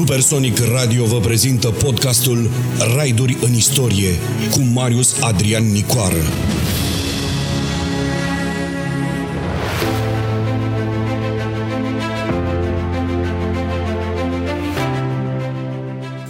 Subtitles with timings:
[0.00, 2.50] Supersonic Radio vă prezintă podcastul
[2.96, 4.10] Raiduri în istorie
[4.50, 6.22] cu Marius Adrian Nicoară.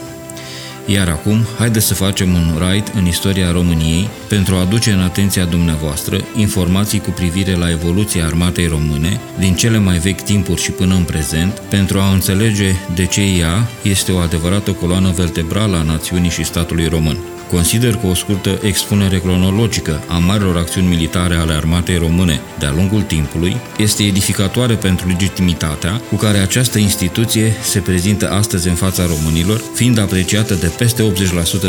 [0.85, 5.45] Iar acum, haideți să facem un ride în istoria României pentru a aduce în atenția
[5.45, 10.95] dumneavoastră informații cu privire la evoluția armatei române din cele mai vechi timpuri și până
[10.95, 16.29] în prezent, pentru a înțelege de ce ea este o adevărată coloană vertebrală a națiunii
[16.29, 17.17] și statului român.
[17.49, 23.01] Consider că o scurtă expunere cronologică a marilor acțiuni militare ale armatei române de-a lungul
[23.01, 29.61] timpului este edificatoare pentru legitimitatea cu care această instituție se prezintă astăzi în fața românilor,
[29.73, 31.11] fiind apreciată de peste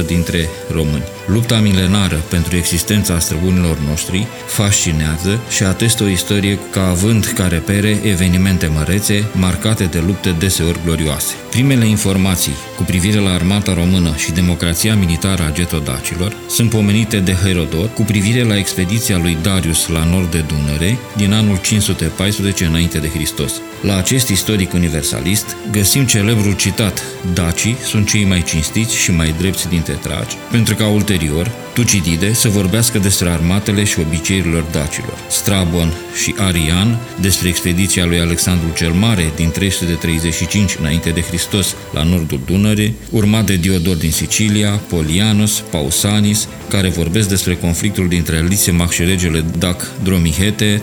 [0.02, 1.04] 80% dintre români.
[1.26, 8.00] Lupta milenară pentru existența străbunilor noștri fascinează și atestă o istorie ca având ca repere
[8.02, 11.34] evenimente mărețe, marcate de lupte deseori glorioase.
[11.60, 17.32] Primele informații cu privire la armata română și democrația militară a getodacilor sunt pomenite de
[17.32, 22.98] Herodot cu privire la expediția lui Darius la nord de Dunăre din anul 514 înainte
[22.98, 23.52] de Hristos.
[23.82, 27.02] La acest istoric universalist găsim celebrul citat
[27.34, 32.48] Dacii sunt cei mai cinstiți și mai drepți dintre tragi, pentru că ulterior Tucidide să
[32.48, 35.18] vorbească despre armatele și obiceiurilor dacilor.
[35.28, 35.92] Strabon
[36.22, 41.49] și Arian despre expediția lui Alexandru cel Mare din 335 înainte de Hristos
[41.92, 48.46] la nordul Dunăre, urmat de Diodor din Sicilia, Polianus, Pausanis, care vorbesc despre conflictul dintre
[48.48, 50.82] Lisemac și regele Dac Dromihete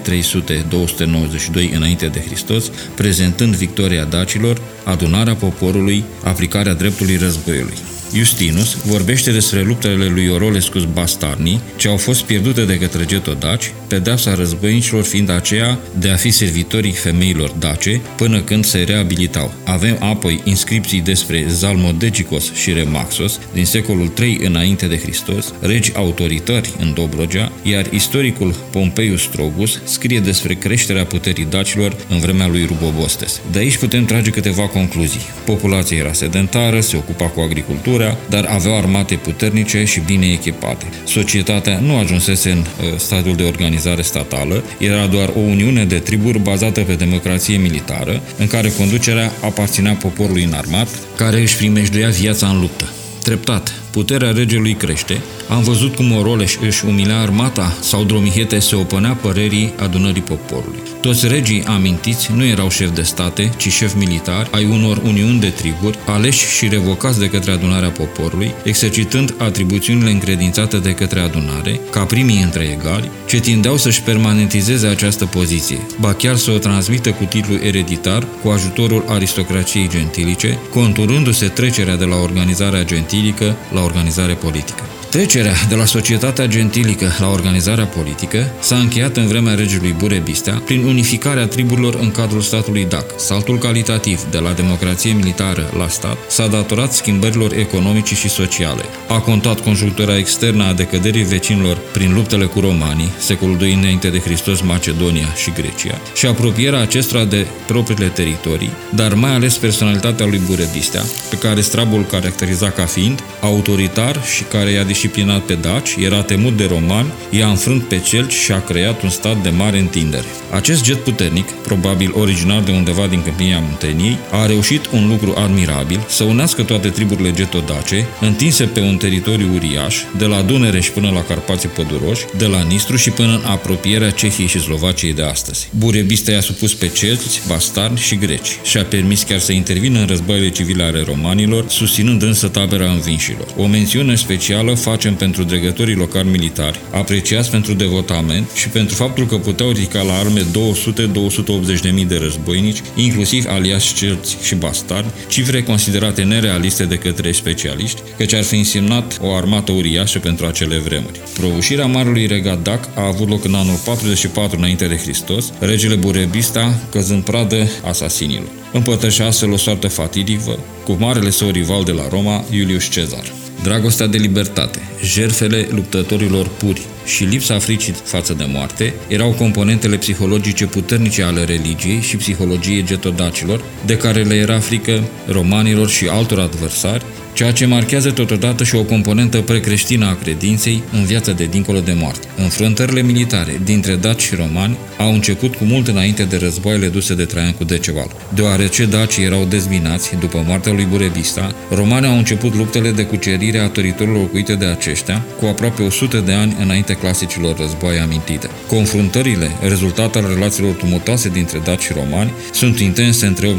[1.70, 7.78] 300-292 înainte de Hristos, prezentând victoria dacilor, adunarea poporului, aplicarea dreptului războiului.
[8.14, 14.36] Justinus vorbește despre luptele lui Orolescus Bastarni, ce au fost pierdute de către getodaci, pedeapsa
[14.36, 19.54] războinicilor fiind aceea de a fi servitorii femeilor dace până când se reabilitau.
[19.64, 26.74] Avem apoi inscripții despre Zalmodegicos și Remaxos din secolul III înainte de Hristos, regi autoritari
[26.80, 33.42] în Dobrogea, iar istoricul Pompeius Strogus scrie despre creșterea puterii dacilor în vremea lui Rubobostes.
[33.52, 35.22] De aici putem trage câteva concluzii.
[35.46, 40.86] Populația era sedentară, se ocupa cu agricultură, agricultura, dar aveau armate puternice și bine echipate.
[41.04, 46.40] Societatea nu ajunsese în uh, stadiul de organizare statală, era doar o uniune de triburi
[46.40, 52.60] bazată pe democrație militară, în care conducerea aparținea poporului înarmat, care își primejduia viața în
[52.60, 52.92] luptă.
[53.24, 59.18] Treptat, puterea regelui crește, am văzut cum Oroleș își umilea armata sau Dromihete se opunea
[59.22, 60.80] părerii adunării poporului.
[61.02, 65.50] Toți regii amintiți nu erau șefi de state, ci șefi militari ai unor uniuni de
[65.50, 72.04] triburi, aleși și revocați de către adunarea poporului, exercitând atribuțiunile încredințate de către adunare, ca
[72.04, 77.24] primii între egali, ce tindeau să-și permanentizeze această poziție, ba chiar să o transmită cu
[77.24, 84.84] titlu ereditar cu ajutorul aristocrației gentilice, conturându-se trecerea de la organizarea gentilică la organizare politică.
[85.10, 90.84] Trecerea de la societatea gentilică la organizarea politică s-a încheiat în vremea regelui Burebistea prin
[90.84, 93.06] unificarea triburilor în cadrul statului Dac.
[93.20, 98.84] Saltul calitativ de la democrație militară la stat s-a datorat schimbărilor economice și sociale.
[99.08, 104.20] A contat conjunctura externă a decăderii vecinilor prin luptele cu romanii, secolul II înainte de
[104.20, 110.42] Hristos, Macedonia și Grecia, și apropierea acestora de propriile teritorii, dar mai ales personalitatea lui
[110.46, 116.22] Burebistea, pe care Strabul caracteriza ca fiind autoritar și care i-a disciplinat pe daci, era
[116.22, 120.26] temut de romani, i-a înfrânt pe celți și a creat un stat de mare întindere.
[120.52, 126.00] Acest get puternic, probabil originar de undeva din câmpia Munteniei, a reușit un lucru admirabil,
[126.10, 131.24] să unească toate triburile getodace, întinse pe un teritoriu uriaș, de la Dunăreș până la
[131.24, 135.70] Carpații Păduroși, de la Nistru și până în apropierea Cehiei și Slovaciei de astăzi.
[135.78, 140.08] Burebista i-a supus pe celți, bastarni și greci și a permis chiar să intervină în
[140.08, 143.48] războaiele civile ale romanilor, susținând însă tabera învinșilor.
[143.58, 149.36] O mențiune specială facem pentru dregătorii locali militari, apreciați pentru devotament și pentru faptul că
[149.36, 155.64] puteau ridica la arme 200-280 de mii de războinici, inclusiv aliași cerți și bastardi, cifre
[155.64, 161.20] considerate nerealiste de către specialiști, căci ar fi însemnat o armată uriașă pentru acele vremuri.
[161.34, 166.80] Prăbușirea Marului Regat Dac a avut loc în anul 44 înainte de Hristos, regele Burebista
[166.92, 168.50] căzând pradă asasinilor.
[168.74, 173.37] Împătășea astfel o soartă fatidică cu marele său rival de la Roma, Iulius Cezar.
[173.64, 180.66] Dragostea de libertate, jerfele luptătorilor puri și lipsa fricii față de moarte erau componentele psihologice
[180.66, 187.06] puternice ale religiei și psihologiei getodacilor, de care le era frică romanilor și altor adversari,
[187.38, 191.94] ceea ce marchează totodată și o componentă precreștină a credinței în viața de dincolo de
[192.00, 192.28] moarte.
[192.38, 197.26] Înfruntările militare dintre daci și romani au început cu mult înainte de războaiele duse de
[197.26, 198.08] Traian cu Deceval.
[198.34, 203.70] Deoarece dacii erau dezbinați după moartea lui Burebista, romanii au început luptele de cucerire a
[203.70, 208.50] teritoriilor locuite de aceștia cu aproape 100 de ani înainte clasicilor războaie amintite.
[208.68, 213.52] Confruntările, rezultat al relațiilor tumultoase dintre daci și romani, sunt intense între 85-89,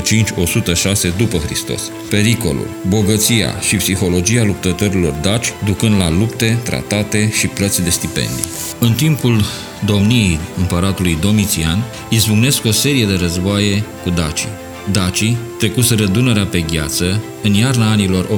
[0.00, 1.90] 105-106 după Hristos.
[2.10, 8.44] Pericolul, bogăția și psihologia luptătorilor daci ducând la lupte, tratate și plăți de stipendii.
[8.78, 9.44] În timpul
[9.84, 14.48] domniei împăratului Domitian, izbucnesc o serie de războaie cu dacii.
[14.92, 18.30] Dacii trecuseră Dunărea pe gheață în iarna anilor 85-86,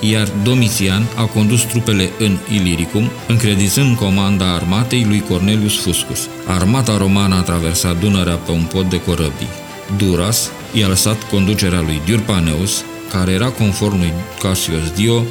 [0.00, 6.28] iar Domitian a condus trupele în Iliricum, încredințând comanda armatei lui Cornelius Fuscus.
[6.46, 9.66] Armata romană a traversat Dunărea pe un pod de corăbii.
[9.96, 15.24] Duras i-a lăsat conducerea lui Diurpaneus, care era conform lui Cassius Dio,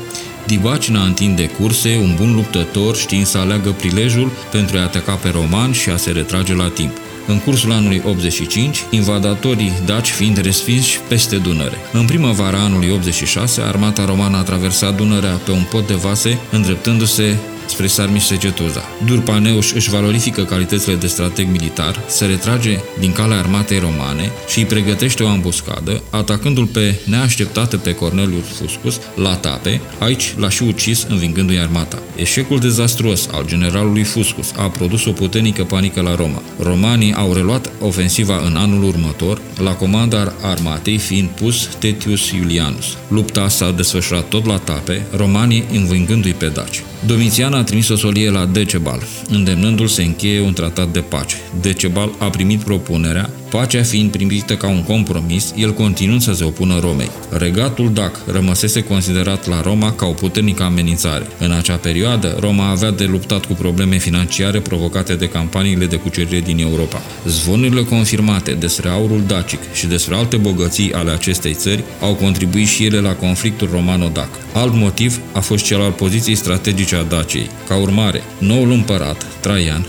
[0.45, 5.71] Dibacina întinde curse, un bun luptător știind să aleagă prilejul pentru a ataca pe roman
[5.71, 11.35] și a se retrage la timp în cursul anului 85, invadatorii daci fiind respinși peste
[11.35, 11.77] Dunăre.
[11.91, 17.37] În primăvara anului 86, armata romană a traversat Dunărea pe un pod de vase, îndreptându-se
[17.77, 18.81] spre Sarmisegetuza.
[19.05, 24.65] Durpaneuș își valorifică calitățile de strateg militar, se retrage din calea armatei romane și îi
[24.65, 31.05] pregătește o ambuscadă, atacându-l pe neașteptată pe Cornelius Fuscus la tape, aici l-a și ucis
[31.09, 32.01] învingându-i armata.
[32.15, 36.41] Eșecul dezastruos al generalului Fuscus a produs o puternică panică la Roma.
[36.59, 42.97] Romanii au reluat ofensiva în anul următor, la comanda armatei fiind pus Tetius Iulianus.
[43.07, 46.83] Lupta s-a desfășurat tot la tape, romanii învingându-i pe daci.
[47.07, 48.99] Domitian a trimis o solie la Decebal,
[49.29, 51.35] îndemnându-l să încheie un tratat de pace.
[51.61, 56.79] Decebal a primit propunerea, pacea fiind primită ca un compromis, el continuând să se opună
[56.79, 57.09] Romei.
[57.29, 61.27] Regatul Dac rămăsese considerat la Roma ca o puternică amenințare.
[61.39, 66.39] În acea perioadă, Roma avea de luptat cu probleme financiare provocate de campaniile de cucerire
[66.39, 67.01] din Europa.
[67.25, 72.85] Zvonurile confirmate despre aurul dacic și despre alte bogății ale acestei țări au contribuit și
[72.85, 74.29] ele la conflictul romano-dac.
[74.53, 77.49] Alt motiv a fost cel al poziției strategice a Daciei.
[77.67, 79.87] Ca urmare, noul împărat, Traian,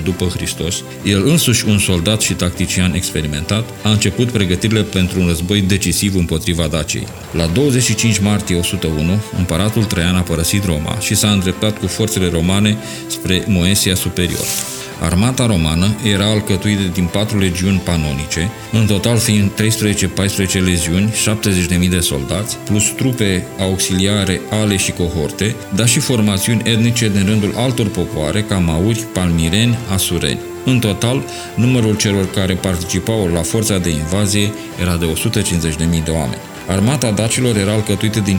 [0.00, 5.26] 98-117 după Hristos, el însuși un soldat și tactician experimentat, a început pregătirile pentru un
[5.26, 7.06] război decisiv împotriva Daciei.
[7.32, 12.76] La 25 martie 101, împăratul Traian a părăsit Roma și s-a îndreptat cu forțele romane
[13.06, 14.44] spre Moesia Superior.
[15.00, 19.56] Armata romană era alcătuită din patru legiuni panonice, în total fiind 13-14
[20.52, 21.12] legiuni,
[21.82, 27.52] 70.000 de soldați, plus trupe auxiliare, ale și cohorte, dar și formațiuni etnice din rândul
[27.56, 30.53] altor popoare, ca mauri, palmireni, asureni.
[30.64, 31.22] În total,
[31.54, 36.40] numărul celor care participau la forța de invazie era de 150.000 de oameni.
[36.66, 38.38] Armata dacilor era alcătuită din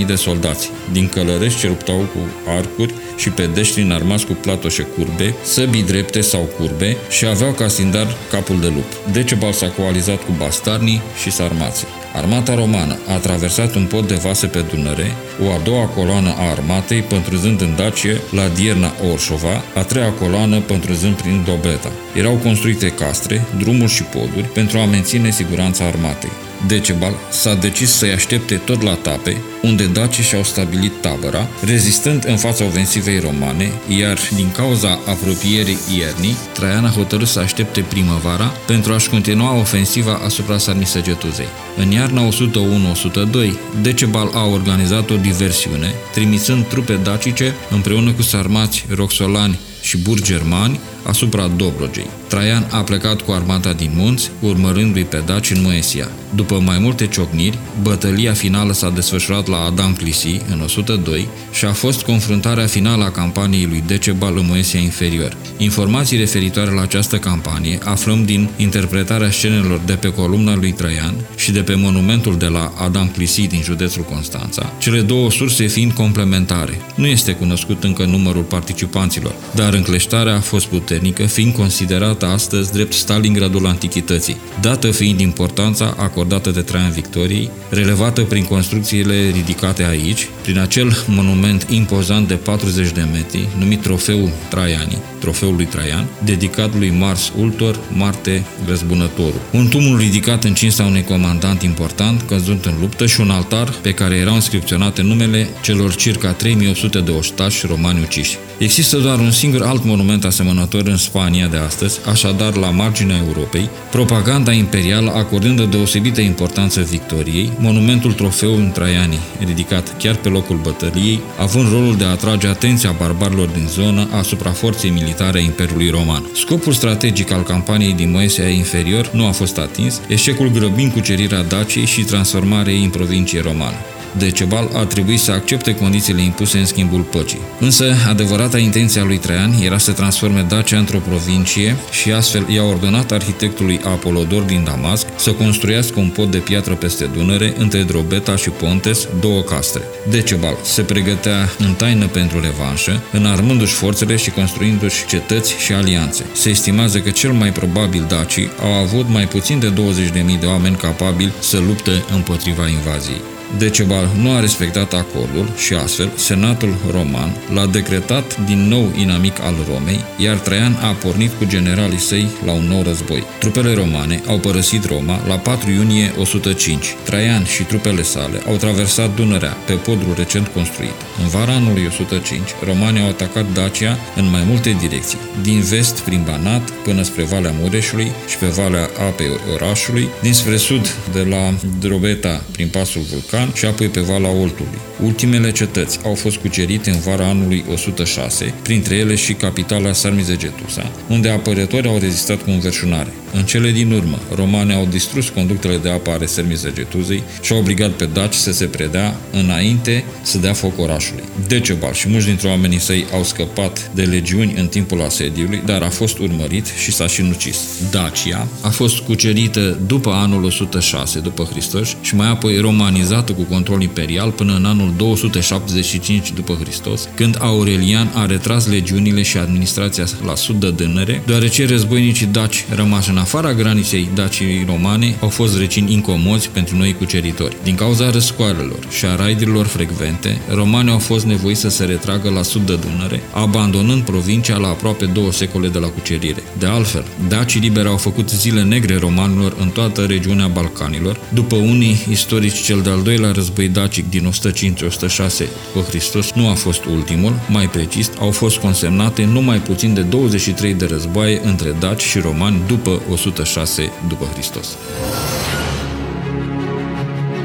[0.00, 5.34] 50.000 de soldați, din călărești ce luptau cu arcuri și pedeștri înarmați cu platoșe curbe,
[5.42, 9.12] săbii drepte sau curbe și aveau ca sindar capul de lup.
[9.12, 12.01] Decebal s-a coalizat cu bastarnii și sarmații.
[12.12, 15.12] Armata romană a traversat un pod de vase pe Dunăre,
[15.46, 20.60] o a doua coloană a armatei pătrunzând în Dacie la Dierna Orșova, a treia coloană
[20.60, 21.92] pătrunzând prin Dobreta.
[22.14, 26.51] Erau construite castre, drumuri și poduri pentru a menține siguranța armatei.
[26.66, 32.36] Decebal s-a decis să-i aștepte tot la tape, unde dacii și-au stabilit tabăra, rezistând în
[32.36, 38.92] fața ofensivei romane, iar din cauza apropierii iernii, Traian a hotărât să aștepte primăvara pentru
[38.92, 41.48] a-și continua ofensiva asupra Sarmisegetuzei.
[41.76, 43.52] În iarna 101-102,
[43.82, 51.50] Decebal a organizat o diversiune, trimițând trupe dacice împreună cu sarmați roxolani și burgermani asupra
[51.56, 52.10] Dobrogei.
[52.28, 56.08] Traian a plecat cu armata din munți, urmărându-i pe daci în Moesia.
[56.34, 61.72] După mai multe ciocniri, bătălia finală s-a desfășurat la Adam Clisi în 102 și a
[61.72, 65.36] fost confruntarea finală a campaniei lui Decebal în Moesia inferior.
[65.56, 71.52] Informații referitoare la această campanie aflăm din interpretarea scenelor de pe columna lui Traian și
[71.52, 76.80] de pe monumentul de la Adam Clisi din județul Constanța, cele două surse fiind complementare.
[76.94, 80.90] Nu este cunoscut încă numărul participanților, dar încleștarea a fost puternică,
[81.26, 88.44] fiind considerată astăzi drept Stalingradul Antichității, dată fiind importanța acordată de Traian Victoriei, relevată prin
[88.44, 95.54] construcțiile ridicate aici, prin acel monument impozant de 40 de metri, numit Trofeul Traiani, trofeul
[95.54, 99.40] lui Traian, dedicat lui Mars Ultor, Marte Răzbunătorul.
[99.52, 103.92] Un tumul ridicat în cinsta unui comandant important căzut în luptă și un altar pe
[103.92, 108.36] care erau inscripționate numele celor circa 3800 de oștași romani uciși.
[108.58, 113.68] Există doar un singur alt monument asemănător în Spania de astăzi, așadar la marginea Europei,
[113.90, 120.56] propaganda imperială acordând o deosebită importanță victoriei, monumentul trofeu în Traiani, ridicat chiar pe locul
[120.56, 125.90] bătăliei, având rolul de a atrage atenția barbarilor din zonă asupra forței militare a Imperiului
[125.90, 126.22] Roman.
[126.34, 131.86] Scopul strategic al campaniei din Moesia inferior nu a fost atins, eșecul grăbind cucerirea Daciei
[131.86, 133.76] și transformarea ei în provincie romană.
[134.18, 137.40] Decebal a trebuit să accepte condițiile impuse în schimbul păcii.
[137.60, 142.62] Însă, adevărata intenție a lui Traian era să transforme Dacia într-o provincie și astfel i-a
[142.62, 148.36] ordonat arhitectului Apolodor din Damasc să construiască un pod de piatră peste Dunăre între Drobeta
[148.36, 149.82] și Pontes, două castre.
[150.10, 156.24] Decebal se pregătea în taină pentru revanșă, înarmându-și forțele și construindu-și cetăți și alianțe.
[156.32, 160.76] Se estimează că cel mai probabil dacii au avut mai puțin de 20.000 de oameni
[160.76, 163.20] capabili să lupte împotriva invaziei.
[163.58, 169.54] Decebal nu a respectat acordul și astfel Senatul Roman l-a decretat din nou inamic al
[169.72, 173.22] Romei, iar Traian a pornit cu generalii săi la un nou război.
[173.38, 176.94] Trupele romane au părăsit Roma la 4 iunie 105.
[177.02, 180.94] Traian și trupele sale au traversat Dunărea pe podul recent construit.
[181.22, 186.22] În vara anului 105, romanii au atacat Dacia în mai multe direcții, din vest prin
[186.24, 192.42] Banat până spre Valea Mureșului și pe Valea Apei orașului, dinspre sud de la Drobeta
[192.52, 194.78] prin pasul Vulcan Iran și apoi pe Vala Oltului.
[195.02, 201.28] Ultimele cetăți au fost cucerite în vara anului 106, printre ele și capitala Sarmizegetusa, unde
[201.28, 203.12] apărători au rezistat cu înverșunare.
[203.34, 207.90] În cele din urmă, romanii au distrus conductele de apă ale Sarmizegetuzei și au obligat
[207.90, 211.22] pe daci să se predea înainte să dea foc orașului.
[211.46, 215.88] Decebal și mulți dintre oamenii săi au scăpat de legiuni în timpul asediului, dar a
[215.88, 217.58] fost urmărit și s-a și nucis.
[217.90, 223.82] Dacia a fost cucerită după anul 106 după Hristos și mai apoi romanizată cu control
[223.82, 230.34] imperial până în anul 275 după Hristos, când Aurelian a retras legiunile și administrația la
[230.34, 235.92] sud de Dânăre, deoarece războinicii daci rămași în afara graniței dacii romane au fost recini
[235.92, 237.56] incomozi pentru noi cuceritori.
[237.62, 242.42] Din cauza răscoarelor și a raidurilor frecvente, romanii au fost nevoiți să se retragă la
[242.42, 246.42] sud de Dunăre, abandonând provincia la aproape două secole de la cucerire.
[246.58, 252.06] De altfel, dacii liberi au făcut zile negre romanilor în toată regiunea Balcanilor, după unii
[252.10, 257.34] istorici cel de-al doilea doilea război dacic din 105-106 după Hristos nu a fost ultimul,
[257.48, 262.62] mai precis, au fost consemnate numai puțin de 23 de războaie între daci și romani
[262.66, 264.76] după 106 după Hristos.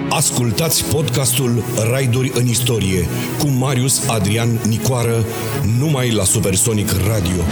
[0.09, 3.07] Ascultați podcastul Raiduri în istorie
[3.39, 5.25] cu Marius Adrian Nicoară
[5.79, 7.43] numai la Supersonic Radio.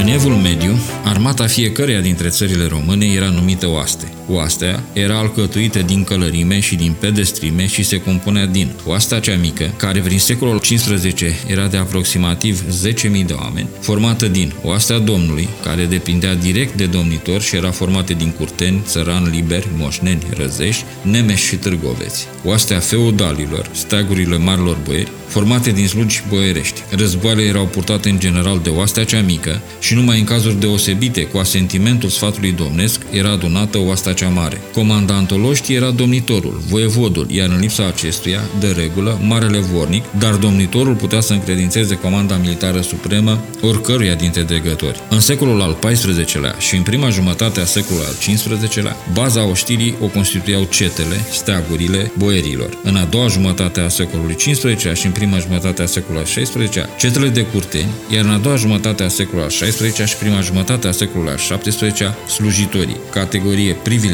[0.00, 4.19] În evul mediu, armata fiecăreia dintre țările române era numită oaste.
[4.32, 9.70] Oastea era alcătuită din călărime și din pedestrime și se compunea din oastea cea mică,
[9.76, 11.14] care prin secolul XV
[11.46, 17.40] era de aproximativ 10.000 de oameni, formată din oastea Domnului, care depindea direct de domnitor
[17.40, 22.26] și era formată din curteni, țărani liberi, moșneni, răzești, nemeși și târgoveți.
[22.44, 26.82] Oastea feudalilor, steagurile marilor boieri, formate din slugi boierești.
[26.90, 31.38] Războaiele erau purtate în general de oastea cea mică și numai în cazuri deosebite, cu
[31.38, 34.60] asentimentul sfatului domnesc, era adunată oastea cea mare.
[34.72, 40.94] Comandantul oștii era domnitorul, voievodul, iar în lipsa acestuia, de regulă, marele vornic, dar domnitorul
[40.94, 45.00] putea să încredințeze comanda militară supremă oricăruia dintre dregători.
[45.10, 50.06] În secolul al XIV-lea și în prima jumătate a secolului al XV-lea, baza oștirii o
[50.06, 52.78] constituiau cetele, steagurile, boierilor.
[52.82, 56.88] În a doua jumătate a secolului XV și în prima jumătate a secolului al XVI-lea,
[56.98, 60.86] cetele de curteni, iar în a doua jumătate a secolului al XVI și prima jumătate
[60.88, 64.08] a secolului al XVII slujitorii, categorie privilegiată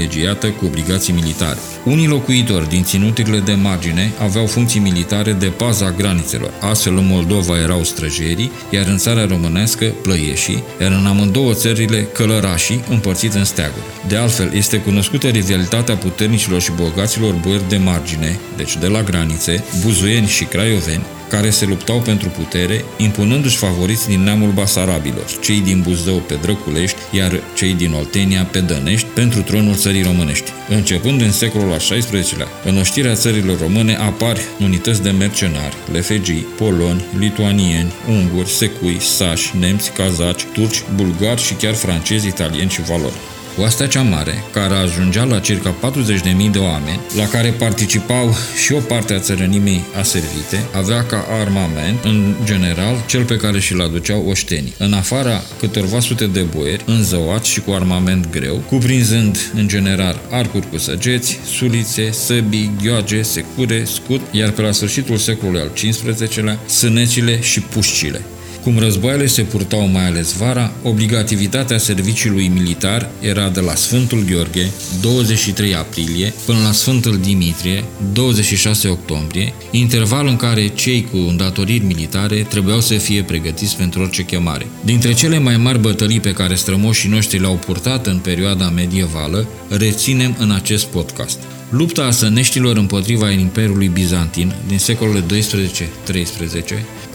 [0.58, 1.58] cu obligații militare.
[1.84, 6.52] Unii locuitori din ținuturile de margine aveau funcții militare de paza granițelor.
[6.60, 12.84] Astfel, în Moldova erau străjerii, iar în țara românească plăieșii, iar în amândouă țările călărașii
[12.88, 13.84] împărțiți în steaguri.
[14.08, 19.64] De altfel, este cunoscută rivalitatea puternicilor și bogaților boieri de margine, deci de la granițe,
[19.82, 21.04] buzuieni și craioveni,
[21.36, 26.96] care se luptau pentru putere, impunându-și favoriți din neamul basarabilor, cei din Buzău pe Drăculești,
[27.10, 30.50] iar cei din Oltenia pe Dănești, pentru tronul țării românești.
[30.68, 37.04] Începând în secolul al XVI-lea, în oștirea țărilor române apar unități de mercenari, lefegii, poloni,
[37.18, 43.20] lituanieni, unguri, secui, sași, nemți, cazaci, turci, bulgari și chiar francezi, italieni și valori.
[43.58, 48.34] Oastea cea mare, care ajungea la circa 40.000 de oameni, la care participau
[48.64, 53.80] și o parte a țărănimii aservite, avea ca armament, în general, cel pe care și-l
[53.80, 54.74] aduceau oștenii.
[54.78, 60.70] În afara câtorva sute de boieri, înzăuați și cu armament greu, cuprinzând, în general, arcuri
[60.70, 67.40] cu săgeți, sulițe, săbii, ghioage, secure, scut, iar pe la sfârșitul secolului al XV-lea, sânecile
[67.40, 68.20] și pușcile.
[68.66, 74.70] Cum războaiele se purtau mai ales vara, obligativitatea serviciului militar era de la Sfântul Gheorghe,
[75.00, 82.42] 23 aprilie, până la Sfântul Dimitrie, 26 octombrie, interval în care cei cu îndatoriri militare
[82.42, 84.66] trebuiau să fie pregătiți pentru orice chemare.
[84.84, 90.36] Dintre cele mai mari bătălii pe care strămoșii noștri le-au purtat în perioada medievală, reținem
[90.38, 91.38] în acest podcast.
[91.70, 95.24] Lupta a săneștilor împotriva Imperiului Bizantin din secolele 12-13,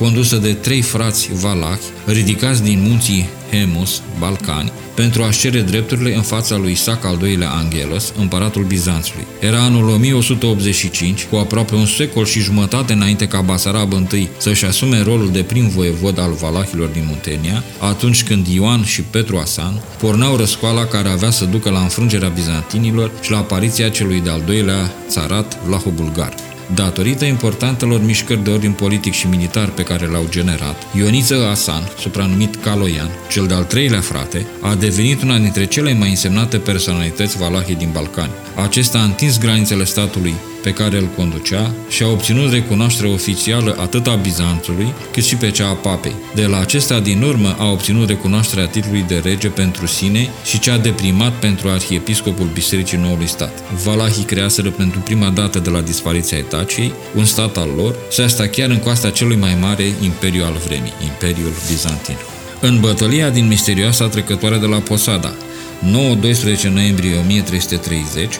[0.01, 6.22] condusă de trei frați valahi, ridicați din munții Hemus, Balcani, pentru a-și cere drepturile în
[6.22, 9.25] fața lui Isaac al II-lea Angelos, împăratul Bizanțului.
[9.39, 15.01] Era anul 1185, cu aproape un secol și jumătate înainte ca Basarab I să-și asume
[15.01, 20.36] rolul de prim voievod al valahilor din Muntenia, atunci când Ioan și Petru Asan porneau
[20.36, 25.58] răscoala care avea să ducă la înfrângerea bizantinilor și la apariția celui de-al doilea țarat
[25.65, 26.50] Vlaho-Bulgar.
[26.75, 32.56] Datorită importantelor mișcări de ordin politic și militar pe care le-au generat, Ioniță Asan, supranumit
[32.56, 37.90] Caloian, cel de-al treilea frate, a devenit una dintre cele mai însemnate personalități valahe din
[37.94, 38.32] Balcani.
[38.56, 44.08] Acesta a întins granițele statului pe care îl conducea și a obținut recunoaștere oficială atât
[44.08, 46.15] a Bizanțului cât și pe cea a papei.
[46.36, 50.77] De la acesta din urmă a obținut recunoașterea titlului de rege pentru sine și cea
[50.77, 53.74] de primat pentru arhiepiscopul Bisericii Noului Stat.
[53.84, 58.48] Valahii creaseră pentru prima dată de la dispariția Etaciei un stat al lor și asta
[58.48, 62.18] chiar în coasta celui mai mare imperiu al vremii, Imperiul Bizantin.
[62.62, 65.33] În bătălia din misterioasa trecătoare de la Posada,
[65.81, 68.33] 9-12 noiembrie 1330,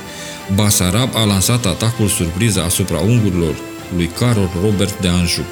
[0.56, 3.56] Basarab a lansat atacul surpriză asupra ungurilor
[3.96, 5.46] lui Carol Robert de Anjou.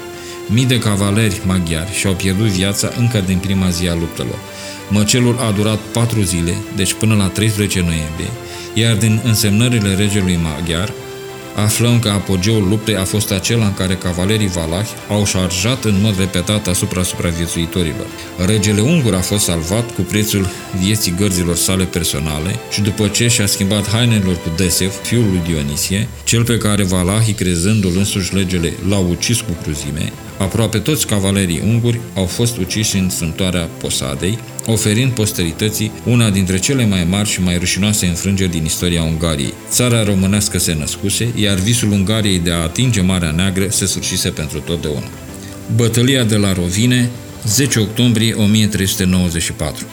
[0.48, 4.38] Mii de cavaleri maghiari și-au pierdut viața încă din prima zi a luptelor.
[4.88, 8.30] Măcelul a durat patru zile, deci până la 13 noiembrie,
[8.74, 10.92] iar din însemnările regelui maghiar,
[11.54, 16.18] aflăm că apogeul luptei a fost acela în care cavalerii valahi au șarjat în mod
[16.18, 18.06] repetat asupra supraviețuitorilor.
[18.46, 20.48] Regele ungur a fost salvat cu prețul
[20.80, 26.08] vieții gărzilor sale personale și după ce și-a schimbat hainelor cu Desef, fiul lui Dionisie,
[26.24, 32.00] cel pe care valahii, crezându-l însuși legele, l-au ucis cu cruzime, aproape toți cavalerii unguri
[32.14, 37.58] au fost uciși în sântoarea Posadei, oferind posterității una dintre cele mai mari și mai
[37.58, 39.54] rușinoase înfrângeri din istoria Ungariei.
[39.70, 44.58] Țara românească se născuse, iar visul Ungariei de a atinge Marea Neagră se sfârșise pentru
[44.58, 45.08] totdeauna.
[45.76, 47.10] Bătălia de la Rovine,
[47.46, 49.86] 10 octombrie 1394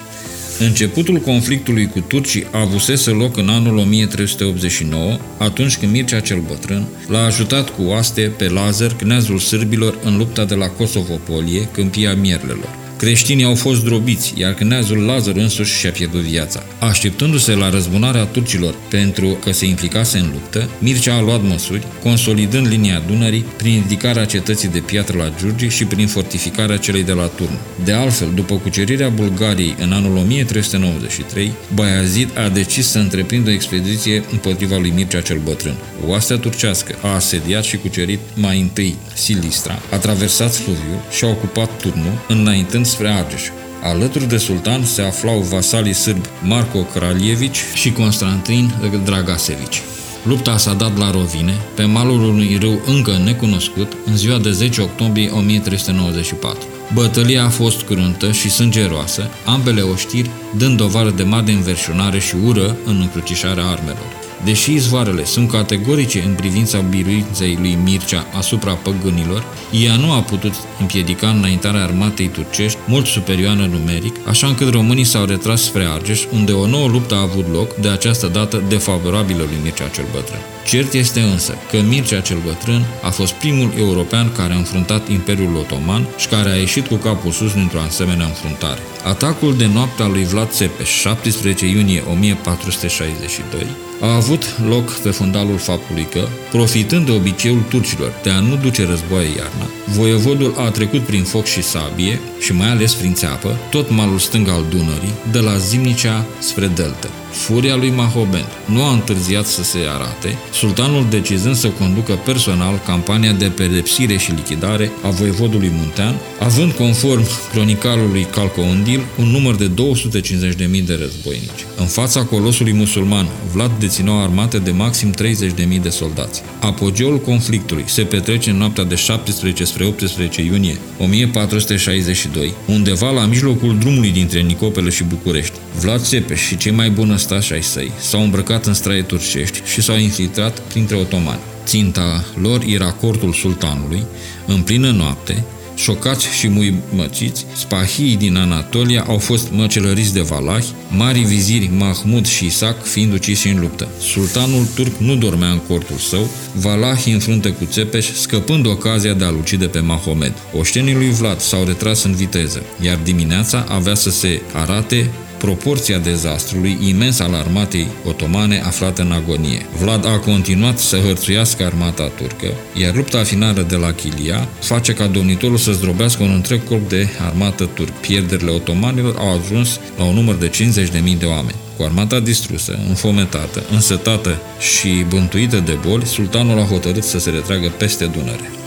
[0.58, 7.24] Începutul conflictului cu turcii avusese loc în anul 1389, atunci când Mircea cel Bătrân l-a
[7.24, 12.87] ajutat cu oaste pe Lazar, cneazul sârbilor, în lupta de la Kosovopolie, câmpia Mierlelor.
[12.98, 16.62] Creștinii au fost drobiți, iar cneazul Lazar însuși și-a pierdut viața.
[16.78, 22.66] Așteptându-se la răzbunarea turcilor pentru că se implicase în luptă, Mircea a luat măsuri, consolidând
[22.66, 27.26] linia Dunării prin ridicarea cetății de piatră la Giurgi și prin fortificarea celei de la
[27.26, 27.58] Turn.
[27.84, 34.24] De altfel, după cucerirea Bulgariei în anul 1393, Bayazid a decis să întreprindă o expediție
[34.30, 35.74] împotriva lui Mircea cel Bătrân.
[36.06, 41.80] Oastea turcească a asediat și cucerit mai întâi Silistra, a traversat Fluviul și a ocupat
[41.80, 43.42] Turnul, înaintând spre Argeș.
[43.82, 49.82] Alături de sultan se aflau vasalii sârbi Marco Kraljevici și Constantin Dragasevici.
[50.22, 54.80] Lupta s-a dat la Rovine, pe malul unui râu încă necunoscut, în ziua de 10
[54.80, 56.66] octombrie 1394.
[56.94, 62.76] Bătălia a fost crântă și sângeroasă, ambele oștiri dând dovadă de mare înverșunare și ură
[62.84, 64.17] în încrucișarea armelor.
[64.44, 69.44] Deși izvoarele sunt categorice în privința biruinței lui Mircea asupra păgânilor,
[69.84, 75.24] ea nu a putut împiedica înaintarea armatei turcești mult superioară numeric, așa încât românii s-au
[75.24, 79.58] retras spre Argeș, unde o nouă luptă a avut loc, de această dată defavorabilă lui
[79.62, 80.57] Mircea cel Bătrân.
[80.68, 85.56] Cert este însă că Mircea cel Bătrân a fost primul european care a înfruntat Imperiul
[85.56, 88.80] Otoman și care a ieșit cu capul sus dintr-o asemenea înfruntare.
[89.04, 93.66] Atacul de noapte al lui Vlad Țepeș, 17 iunie 1462,
[94.00, 98.86] a avut loc pe fundalul faptului că, profitând de obiceiul turcilor de a nu duce
[98.86, 103.90] războaie iarna, voievodul a trecut prin foc și sabie și mai ales prin țeapă tot
[103.90, 107.08] malul stâng al Dunării, de la Zimnicea spre Delta.
[107.30, 113.32] Furia lui Mahomet nu a întârziat să se arate, sultanul decizând să conducă personal campania
[113.32, 120.84] de pedepsire și lichidare a voievodului Muntean, având conform cronicarului Calcoundil un număr de 250.000
[120.84, 121.66] de războinici.
[121.76, 126.42] În fața colosului musulman, Vlad deținea o armată de maxim 30.000 de soldați.
[126.60, 133.78] Apogeul conflictului se petrece în noaptea de 17 spre 18 iunie 1462, undeva la mijlocul
[133.78, 135.58] drumului dintre Nicopele și București.
[135.80, 139.96] Vlad Țepeș și cei mai bunăstași ai săi s-au îmbrăcat în straie turcești și s-au
[139.96, 141.40] infiltrat printre otomani.
[141.64, 144.02] Ținta lor era cortul sultanului,
[144.46, 145.44] în plină noapte,
[145.78, 152.44] Șocați și muimăciți, spahii din Anatolia au fost măcelăriți de valahi, mari viziri Mahmud și
[152.44, 153.88] Isaac fiind ucisi în luptă.
[154.00, 159.24] Sultanul turc nu dormea în cortul său, valahii în frunte cu Țepeș, scăpând ocazia de
[159.24, 160.32] a-l ucide pe Mahomed.
[160.58, 166.78] Oștenii lui Vlad s-au retras în viteză, iar dimineața avea să se arate proporția dezastrului
[166.80, 169.66] imens al armatei otomane aflată în agonie.
[169.80, 175.06] Vlad a continuat să hărțuiască armata turcă, iar lupta finală de la Chilia face ca
[175.06, 177.92] domnitorul să zdrobească un întreg corp de armată turc.
[177.92, 181.56] Pierderile otomanilor au ajuns la un număr de 50.000 de oameni.
[181.76, 187.68] Cu armata distrusă, înfometată, însătată și bântuită de boli, sultanul a hotărât să se retragă
[187.68, 188.57] peste Dunăre.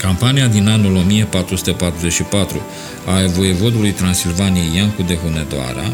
[0.00, 2.60] Campania din anul 1444
[3.06, 5.92] a voievodului Transilvaniei Iancu de Hunedoara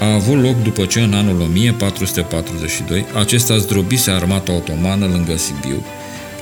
[0.00, 5.84] a avut loc după ce în anul 1442 acesta zdrobise armata otomană lângă Sibiu,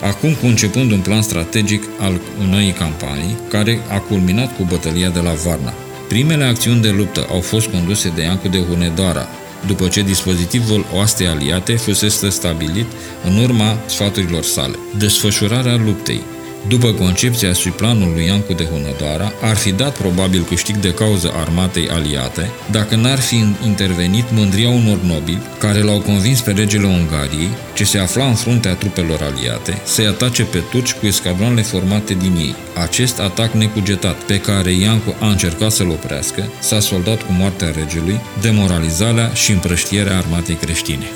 [0.00, 5.32] acum concepând un plan strategic al unei campanii, care a culminat cu bătălia de la
[5.32, 5.74] Varna.
[6.08, 9.28] Primele acțiuni de luptă au fost conduse de Iancu de Hunedoara,
[9.66, 12.86] după ce dispozitivul oastei aliate fusese stabilit
[13.24, 14.78] în urma sfaturilor sale.
[14.98, 16.20] Desfășurarea luptei
[16.68, 21.32] după concepția și planul lui Iancu de Hunedoara, ar fi dat probabil câștig de cauză
[21.34, 27.48] armatei aliate dacă n-ar fi intervenit mândria unor nobili care l-au convins pe regele Ungariei,
[27.74, 32.34] ce se afla în fruntea trupelor aliate, să-i atace pe turci cu escadroanele formate din
[32.36, 32.54] ei.
[32.82, 38.20] Acest atac necugetat, pe care Iancu a încercat să-l oprească, s-a soldat cu moartea regelui,
[38.40, 41.06] demoralizarea și împrăștierea armatei creștine.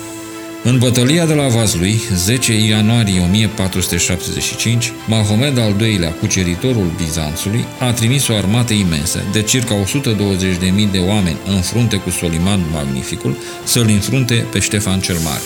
[0.65, 8.27] În bătălia de la Vaslui, 10 ianuarie 1475, Mahomed al II-lea, cuceritorul Bizanțului, a trimis
[8.27, 14.45] o armată imensă, de circa 120.000 de oameni în frunte cu Soliman Magnificul, să-l înfrunte
[14.51, 15.43] pe Ștefan cel Mare.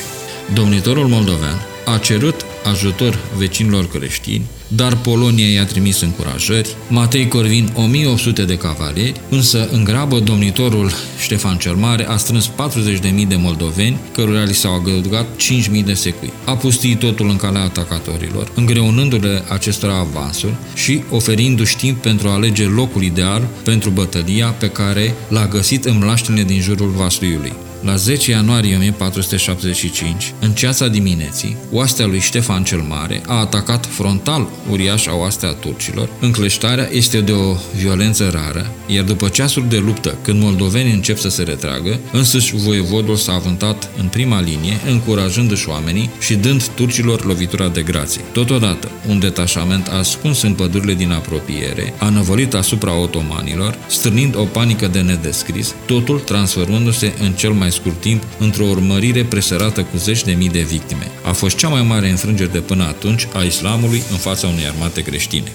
[0.53, 8.45] Domnitorul moldovean a cerut ajutor vecinilor creștini, dar Polonia i-a trimis încurajări, Matei Corvin 1800
[8.45, 14.43] de cavalieri, însă în grabă domnitorul Ștefan cel Mare a strâns 40.000 de moldoveni, cărora
[14.43, 15.25] li s-au adăugat
[15.77, 16.31] 5.000 de secui.
[16.45, 22.63] A pustit totul în calea atacatorilor, îngreunându-le acestora avansul și oferindu-și timp pentru a alege
[22.63, 27.53] locul ideal pentru bătălia pe care l-a găsit în mlaștine din jurul Vasluiului.
[27.81, 34.47] La 10 ianuarie 1475, în ceața dimineții, oastea lui Ștefan cel Mare a atacat frontal
[34.69, 36.09] uriașa oastea turcilor.
[36.19, 41.29] Încleștarea este de o violență rară, iar după ceasuri de luptă, când moldovenii încep să
[41.29, 47.67] se retragă, însăși voievodul s-a avântat în prima linie, încurajându-și oamenii și dând turcilor lovitura
[47.67, 48.21] de grație.
[48.31, 54.87] Totodată, un detașament ascuns în pădurile din apropiere a năvălit asupra otomanilor, strânind o panică
[54.87, 60.31] de nedescris, totul transformându-se în cel mai scurt timp într-o urmărire presărată cu zeci de
[60.31, 61.11] mii de victime.
[61.23, 65.01] A fost cea mai mare înfrângere de până atunci a islamului în fața unei armate
[65.01, 65.51] creștine.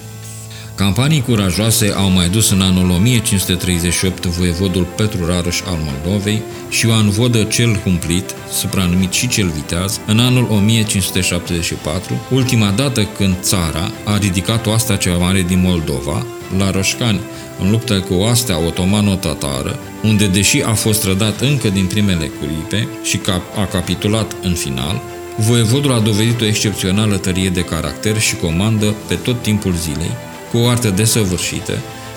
[0.75, 7.09] Campanii curajoase au mai dus în anul 1538 voievodul Petru Raruș al Moldovei și Ioan
[7.09, 14.17] Vodă cel Humplit, supranumit și cel Viteaz, în anul 1574, ultima dată când țara a
[14.17, 16.25] ridicat oastea cea mare din Moldova,
[16.57, 17.19] la Roșcani,
[17.59, 23.19] în luptă cu oastea otomano-tatară, unde, deși a fost trădat încă din primele clipe și
[23.55, 25.01] a capitulat în final,
[25.37, 30.11] voievodul a dovedit o excepțională tărie de caracter și comandă pe tot timpul zilei,
[30.51, 31.73] cu o artă desăvârșită,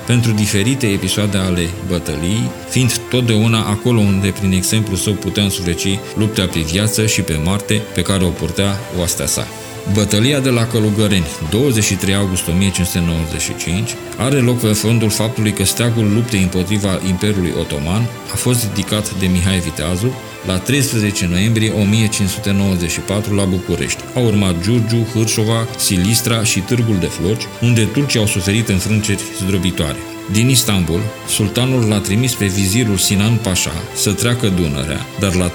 [0.07, 6.47] pentru diferite episoade ale bătăliei, fiind totdeauna acolo unde prin exemplu său putea însufleci lupta
[6.47, 9.47] pe viață și pe moarte pe care o purtea oastea sa.
[9.93, 16.43] Bătălia de la Călugăreni, 23 august 1595, are loc pe fondul faptului că steagul luptei
[16.43, 20.13] împotriva Imperiului Otoman a fost ridicat de Mihai Viteazul
[20.47, 24.03] la 13 noiembrie 1594 la București.
[24.15, 29.99] Au urmat Giurgiu, Hârșova, Silistra și Târgul de Floci, unde turcii au suferit înfrângeri zdrobitoare.
[30.33, 35.53] Din Istanbul, sultanul l-a trimis pe vizirul Sinan Pașa să treacă Dunărea, dar la 13-23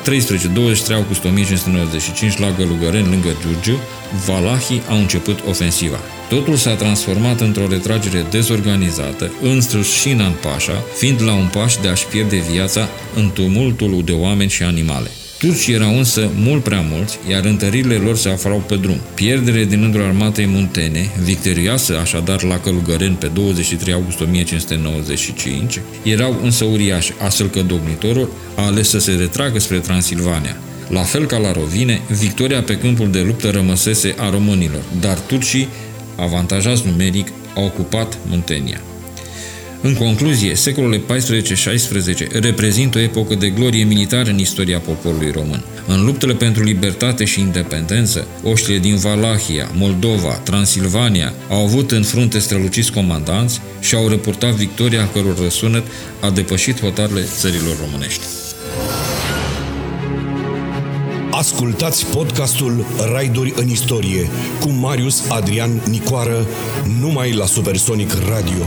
[0.94, 3.78] august 1595 la Gălugăreni, lângă Giurgiu,
[4.26, 6.00] valahii au început ofensiva.
[6.30, 12.06] Totul s-a transformat într-o retragere dezorganizată, însuși Sinan Pașa, fiind la un paș de a-și
[12.06, 15.12] pierde viața în tumultul de oameni și animale.
[15.42, 18.98] Turcii erau însă mult prea mulți, iar întăririle lor se aflau pe drum.
[19.14, 26.66] Pierdere din rândul armatei muntene, victorioasă așadar la Călugăreni pe 23 august 1595, erau însă
[26.66, 30.58] uriașe, astfel că domnitorul a ales să se retragă spre Transilvania.
[30.88, 35.68] La fel ca la Rovine, victoria pe câmpul de luptă rămăsese a românilor, dar turcii,
[36.16, 38.82] avantajați numeric, au ocupat Muntenia.
[39.84, 41.02] În concluzie, secolele
[42.34, 45.64] 14-16 reprezintă o epocă de glorie militară în istoria poporului român.
[45.88, 52.40] În luptele pentru libertate și independență, oștile din Valahia, Moldova, Transilvania au avut în frunte
[52.40, 55.84] străluciți comandanți și au reportat victoria căror răsunet
[56.20, 58.24] a depășit hotarele țărilor românești.
[61.32, 66.48] Ascultați podcastul Raiduri în istorie cu Marius Adrian Nicoară
[67.00, 68.66] numai la Supersonic Radio.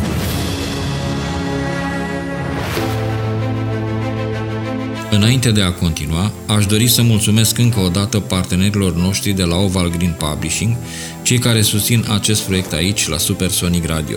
[5.15, 9.57] Înainte de a continua, aș dori să mulțumesc încă o dată partenerilor noștri de la
[9.57, 10.77] Oval Green Publishing,
[11.23, 14.17] cei care susțin acest proiect aici la Supersonic Radio.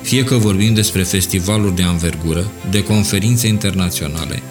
[0.00, 4.42] Fie că vorbim despre festivaluri de anvergură, de conferințe internaționale,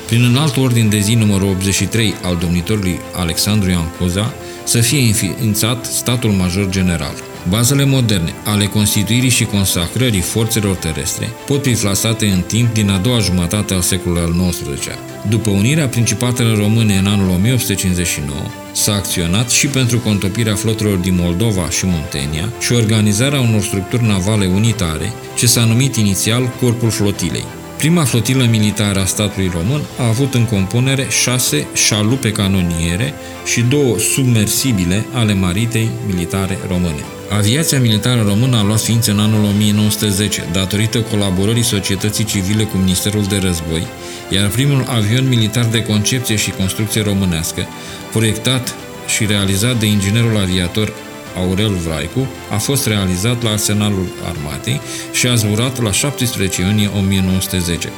[0.06, 5.86] prin înalt ordin de zi numărul 83 al domnitorului Alexandru Ioan Cuza, să fie înființat
[5.86, 7.14] statul major general–
[7.50, 12.98] Bazele moderne ale constituirii și consacrării forțelor terestre pot fi plasate în timp din a
[12.98, 14.98] doua jumătate a secolului al XIX-lea.
[15.30, 18.38] După unirea Principatelor Române în anul 1859,
[18.72, 24.46] s-a acționat și pentru contopirea flotelor din Moldova și Muntenia și organizarea unor structuri navale
[24.46, 27.63] unitare, ce s-a numit inițial Corpul Flotilei.
[27.78, 33.14] Prima flotilă militară a statului român a avut în compunere șase șalupe canoniere
[33.46, 37.04] și două submersibile ale maritei militare române.
[37.30, 43.24] Aviația militară română a luat ființă în anul 1910, datorită colaborării societății civile cu Ministerul
[43.24, 43.88] de Război,
[44.30, 47.68] iar primul avion militar de concepție și construcție românească,
[48.12, 48.76] proiectat
[49.08, 50.94] și realizat de inginerul aviator
[51.38, 57.90] Aurel Vraicu, a fost realizat la arsenalul armatei și a zburat la 17 iunie 1910,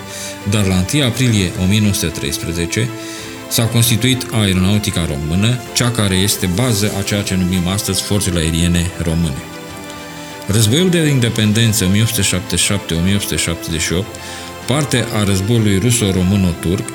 [0.49, 2.89] dar la 1 aprilie 1913
[3.47, 8.91] s-a constituit aeronautica română, cea care este bază a ceea ce numim astăzi forțele aeriene
[9.01, 9.41] române.
[10.47, 11.89] Războiul de independență 1877-1878,
[14.67, 16.89] parte a războiului ruso-româno-turc,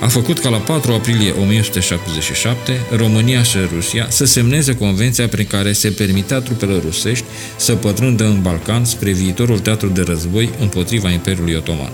[0.00, 5.72] a făcut ca la 4 aprilie 1177 România și Rusia să semneze convenția prin care
[5.72, 7.24] se permitea trupelor rusești
[7.56, 11.92] să pătrundă în Balcan spre viitorul teatru de război împotriva Imperiului Otoman.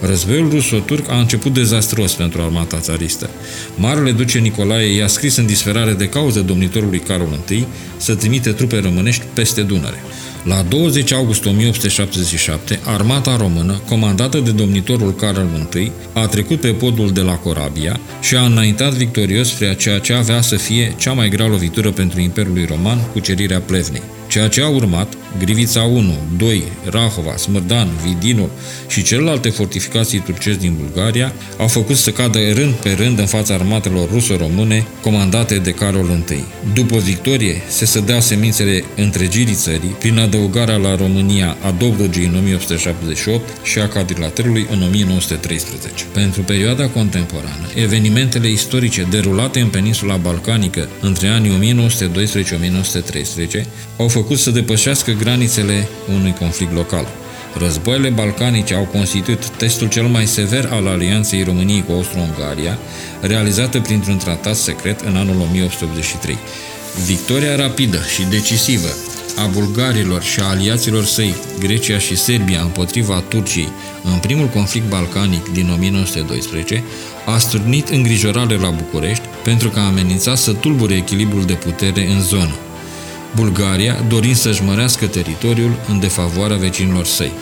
[0.00, 3.30] Războiul ruso-turc a început dezastros pentru armata țaristă.
[3.76, 7.64] Marele duce Nicolae i-a scris în disperare de cauză domnitorului Carol I
[7.96, 10.02] să trimite trupe românești peste Dunăre.
[10.44, 17.12] La 20 august 1877, armata română, comandată de domnitorul Carol I, a trecut pe podul
[17.12, 21.28] de la Corabia și a înaintat victorios spre ceea ce avea să fie cea mai
[21.28, 24.19] grea lovitură pentru Imperiul Roman, cucerirea Plevnei.
[24.30, 28.50] Ceea ce a urmat, Grivița 1, 2, Rahova, Smârdan, Vidinul
[28.88, 33.54] și celelalte fortificații turcești din Bulgaria au făcut să cadă rând pe rând în fața
[33.54, 36.44] armatelor ruso-române comandate de Carol I.
[36.74, 43.48] După victorie, se sădea semințele întregirii țării prin adăugarea la România a Dobrogei în 1878
[43.62, 46.04] și a Cadilaterului în 1913.
[46.12, 51.76] Pentru perioada contemporană, evenimentele istorice derulate în peninsula balcanică între anii
[53.62, 53.66] 1912-1913
[53.96, 57.06] au făcut să depășească granițele unui conflict local.
[57.58, 62.78] Războaiele balcanice au constituit testul cel mai sever al alianței României cu Austro-Ungaria,
[63.20, 66.38] realizată printr-un tratat secret în anul 1883.
[67.06, 68.88] Victoria rapidă și decisivă
[69.36, 73.68] a bulgarilor și a aliaților săi, Grecia și Serbia, împotriva Turciei,
[74.04, 76.82] în primul conflict balcanic din 1912,
[77.26, 82.20] a stârnit îngrijorare la București pentru că a amenințat să tulbure echilibrul de putere în
[82.20, 82.54] zonă.
[83.34, 87.32] Bulgaria dorind să-și mărească teritoriul în defavoarea vecinilor săi.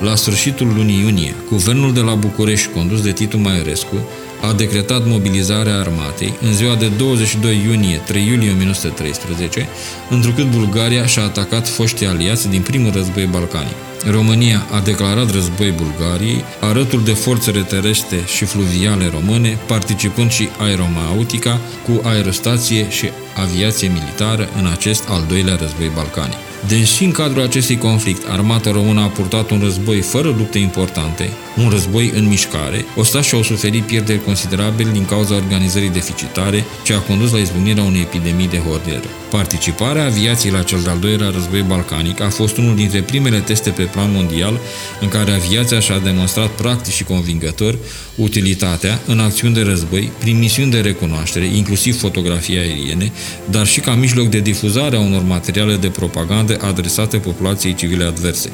[0.00, 3.96] La sfârșitul lunii iunie, guvernul de la București, condus de Titu Maiorescu,
[4.40, 9.68] a decretat mobilizarea armatei în ziua de 22 iunie 3 iulie 1913,
[10.10, 13.74] întrucât Bulgaria și-a atacat foștii aliați din primul război balcanic.
[14.10, 21.60] România a declarat război Bulgariei, arătul de forțele terestre și fluviale române, participând și aeromautica
[21.84, 26.47] cu aerostație și aviație militară în acest al doilea război balcanic.
[26.66, 31.68] Deși în cadrul acestui conflict armata română a purtat un război fără lupte importante, un
[31.68, 37.32] război în mișcare, ostașii au suferit pierderi considerabile din cauza organizării deficitare, ce a condus
[37.32, 39.08] la izbucnirea unei epidemii de horderă.
[39.30, 43.82] Participarea aviației la cel de-al doilea război balcanic a fost unul dintre primele teste pe
[43.82, 44.60] plan mondial
[45.00, 47.78] în care aviația și-a demonstrat practic și convingător
[48.14, 53.12] utilitatea în acțiuni de război, prin misiuni de recunoaștere, inclusiv fotografii aeriene,
[53.50, 58.50] dar și ca mijloc de difuzare a unor materiale de propagandă adresate populației civile adverse.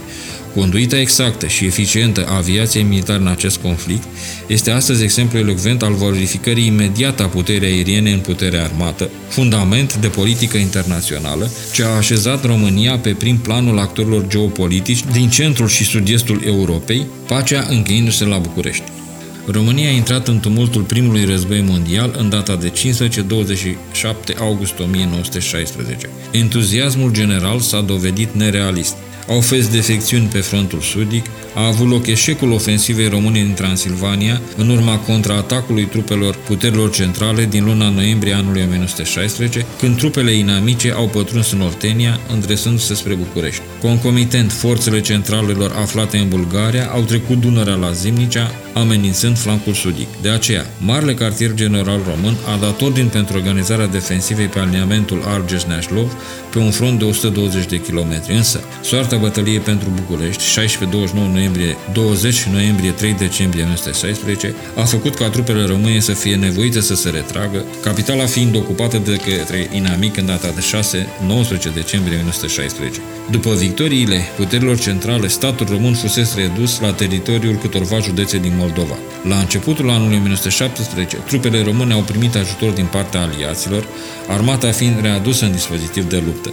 [0.55, 4.03] Conduita exactă și eficientă a aviației militare în acest conflict
[4.47, 10.09] este astăzi exemplu elocvent al valorificării imediate a puterii aeriene în puterea armată, fundament de
[10.09, 16.43] politică internațională, ce a așezat România pe prim planul actorilor geopolitici din centrul și sud-estul
[16.45, 19.04] Europei, pacea încheindu-se la București.
[19.47, 26.09] România a intrat în tumultul primului război mondial în data de 15-27 august 1916.
[26.31, 28.95] Entuziasmul general s-a dovedit nerealist.
[29.29, 34.69] Au fost defecțiuni pe frontul sudic, a avut loc eșecul ofensivei române din Transilvania în
[34.69, 41.53] urma contraatacului trupelor puterilor centrale din luna noiembrie anului 1916, când trupele inamice au pătruns
[41.53, 43.63] în Oltenia, îndresându-se spre București.
[43.81, 50.09] Concomitent, forțele centralelor aflate în Bulgaria au trecut Dunărea la Zimnicea, amenințând flancul sudic.
[50.23, 56.13] De aceea, Marele Cartier General Român a dat ordin pentru organizarea defensivei pe alineamentul Argeș-Neașlov
[56.51, 58.35] pe un front de 120 de kilometri.
[58.35, 60.43] Însă, soarta bătăliei pentru București,
[60.79, 66.81] 16-29 noiembrie, 20 noiembrie, 3 decembrie 1916, a făcut ca trupele române să fie nevoite
[66.81, 73.01] să se retragă, capitala fiind ocupată de către inamic în data de 6-19 decembrie 1916.
[73.31, 78.97] După victoriile puterilor centrale, statul român fusese redus la teritoriul câtorva județe din Moldova.
[79.29, 83.87] La începutul anului 1917, trupele române au primit ajutor din partea aliaților,
[84.29, 86.51] armata fiind readusă în dispozitiv de luptă.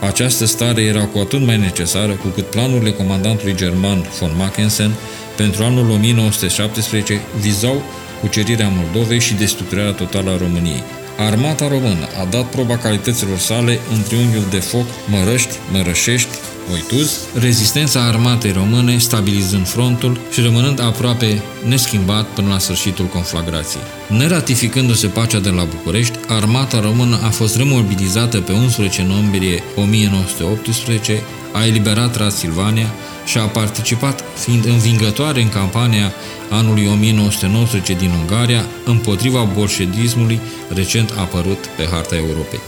[0.00, 4.92] Această stare era cu atât mai necesară cu cât planurile comandantului german von Mackensen
[5.36, 7.82] pentru anul 1917 vizau
[8.20, 10.82] cucerirea Moldovei și destructurarea totală a României.
[11.18, 16.36] Armata română a dat proba calităților sale în triunghiul de foc Mărăști, Mărășești,
[16.72, 23.82] Oituz, rezistența armatei române stabilizând frontul și rămânând aproape neschimbat până la sfârșitul conflagrației.
[24.08, 31.22] Neratificându-se pacea de la București, armata română a fost remobilizată pe 11 noiembrie 1918,
[31.52, 36.12] a eliberat Transilvania și a participat, fiind învingătoare în campania
[36.50, 42.60] anului 1919 din Ungaria împotriva bolședismului recent apărut pe harta Europei.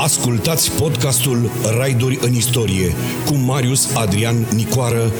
[0.00, 2.94] Ascultați podcastul Raiduri în istorie
[3.26, 5.12] cu Marius Adrian Nicoară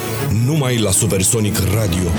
[0.46, 2.10] numai la Supersonic Radio.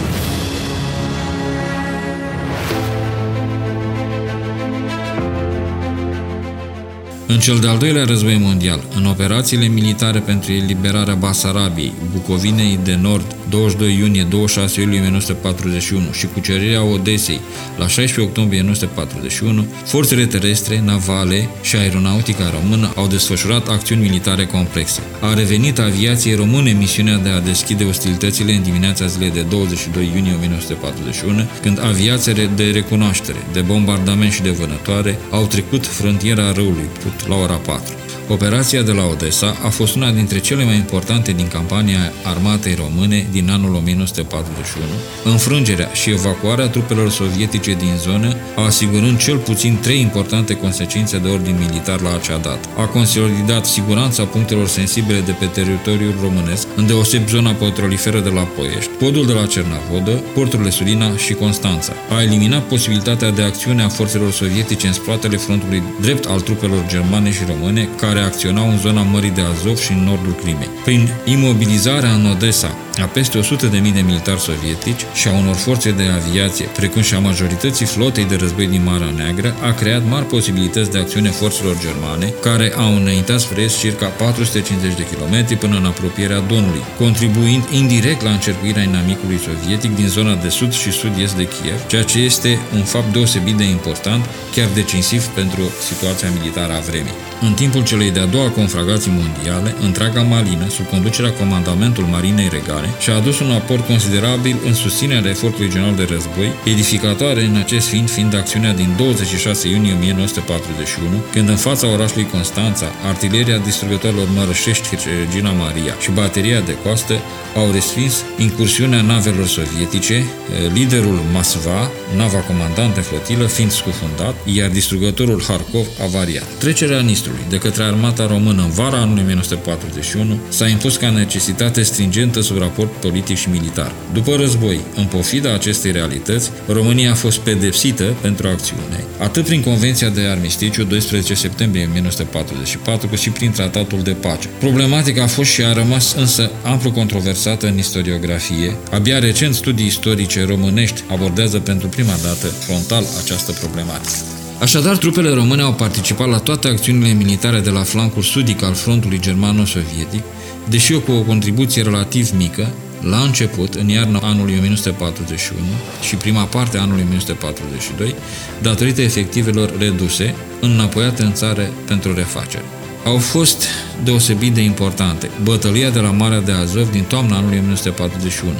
[7.27, 13.35] În cel de-al doilea război mondial, în operațiile militare pentru eliberarea Basarabiei, Bucovinei de Nord
[13.49, 17.39] 22 iunie 26 iulie 1941 și cucerirea Odesei
[17.77, 25.01] la 16 octombrie 1941, forțele terestre, navale și aeronautica română au desfășurat acțiuni militare complexe.
[25.21, 30.33] A revenit aviației române misiunea de a deschide ostilitățile în dimineața zilei de 22 iunie
[30.33, 37.27] 1941, când aviațiile de recunoaștere, de bombardament și de vânătoare au trecut frontiera râului Put
[37.27, 37.93] la ora 4.
[38.31, 43.27] Operația de la Odessa a fost una dintre cele mai importante din campania armatei române
[43.31, 44.85] din anul 1941,
[45.23, 51.55] înfrângerea și evacuarea trupelor sovietice din zonă, asigurând cel puțin trei importante consecințe de ordin
[51.59, 52.69] militar la acea dată.
[52.77, 58.89] A consolidat siguranța punctelor sensibile de pe teritoriul românesc, îndeoseb zona petroliferă de la Poiești,
[58.99, 61.93] podul de la Cernavodă, porturile Sulina și Constanța.
[62.09, 67.31] A eliminat posibilitatea de acțiune a forțelor sovietice în spatele frontului drept al trupelor germane
[67.31, 70.69] și române, care care acționau în zona Mării de Azov și în nordul Crimei.
[70.83, 76.03] Prin imobilizarea în Odessa a peste 100.000 de militari sovietici și a unor forțe de
[76.03, 80.91] aviație, precum și a majorității flotei de război din Marea Neagră, a creat mari posibilități
[80.91, 85.85] de acțiune forțelor germane, care au înaintat spre est circa 450 de kilometri până în
[85.85, 91.47] apropierea Donului, contribuind indirect la încercuirea inamicului sovietic din zona de sud și sud-est de
[91.47, 94.25] Kiev, ceea ce este un fapt deosebit de important,
[94.55, 97.13] chiar decisiv pentru situația militară a vremii.
[97.41, 103.15] În timpul celei de-a doua confragații mondiale, întreaga marină, sub conducerea comandamentul Marinei Regale, și-a
[103.15, 108.35] adus un aport considerabil în susținerea efortului general de război, edificatoare în acest fiind fiind
[108.35, 114.87] acțiunea din 26 iunie 1941, când în fața orașului Constanța, artileria distrugătorilor mărășești
[115.25, 117.13] Regina Maria și bateria de coastă
[117.55, 120.25] au respins incursiunea navelor sovietice,
[120.73, 126.47] liderul Masva, nava comandantă flotilă, fiind scufundat, iar distrugătorul Harkov avariat.
[126.57, 132.41] Trecerea Nistrului de către armata română în vara anului 1941 s-a impus ca necesitate stringentă
[132.41, 133.91] sub raport politic și militar.
[134.13, 140.09] După război, în pofida acestei realități, România a fost pedepsită pentru acțiune, atât prin Convenția
[140.09, 144.47] de Armisticiu 12 septembrie 1944, cât și prin Tratatul de Pace.
[144.59, 148.75] Problematica a fost și a rămas însă amplu controversată în istoriografie.
[148.91, 154.38] Abia recent studii istorice românești abordează pentru prima dată frontal această problematică.
[154.59, 159.19] Așadar, trupele române au participat la toate acțiunile militare de la flancul sudic al frontului
[159.19, 160.23] germano-sovietic,
[160.69, 162.67] deși cu o contribuție relativ mică,
[163.01, 165.65] la început, în iarna anului 1941
[166.01, 168.15] și prima parte a anului 1942,
[168.61, 172.63] datorită efectivelor reduse, înapoiate în țară pentru refacere.
[173.05, 173.67] Au fost
[174.03, 175.29] deosebit de importante.
[175.43, 178.53] Bătălia de la Marea de Azov din toamna anului 1941,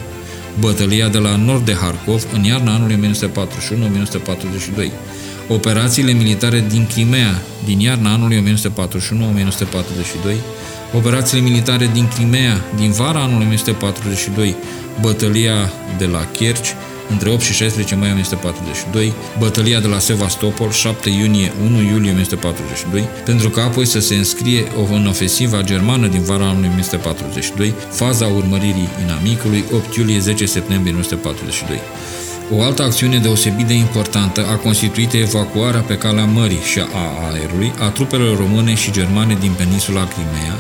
[0.60, 3.14] bătălia de la nord de Harkov în iarna anului
[4.86, 4.92] 1941-1942,
[5.50, 8.58] operațiile militare din Crimea din iarna anului
[10.34, 10.36] 1941-1942,
[10.94, 14.56] operațiile militare din Crimea din vara anului 1942,
[15.02, 16.70] bătălia de la Kerch
[17.10, 23.08] între 8 și 16 mai 1942, bătălia de la Sevastopol, 7 iunie 1 iulie 1942,
[23.26, 28.90] pentru că apoi să se înscrie în ofensiva germană din vara anului 1942, faza urmăririi
[29.04, 31.80] inamicului 8 iulie 10 septembrie 1942.
[32.58, 37.74] O altă acțiune deosebit de importantă a constituit evacuarea pe calea mării și a aerului
[37.80, 40.56] a trupelor române și germane din peninsula Crimea,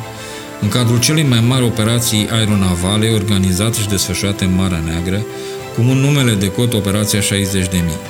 [0.61, 5.25] în cadrul celei mai mari operații aeronavale organizate și desfășurate în Marea Neagră,
[5.79, 7.25] cum în numele de cot Operația 60.000.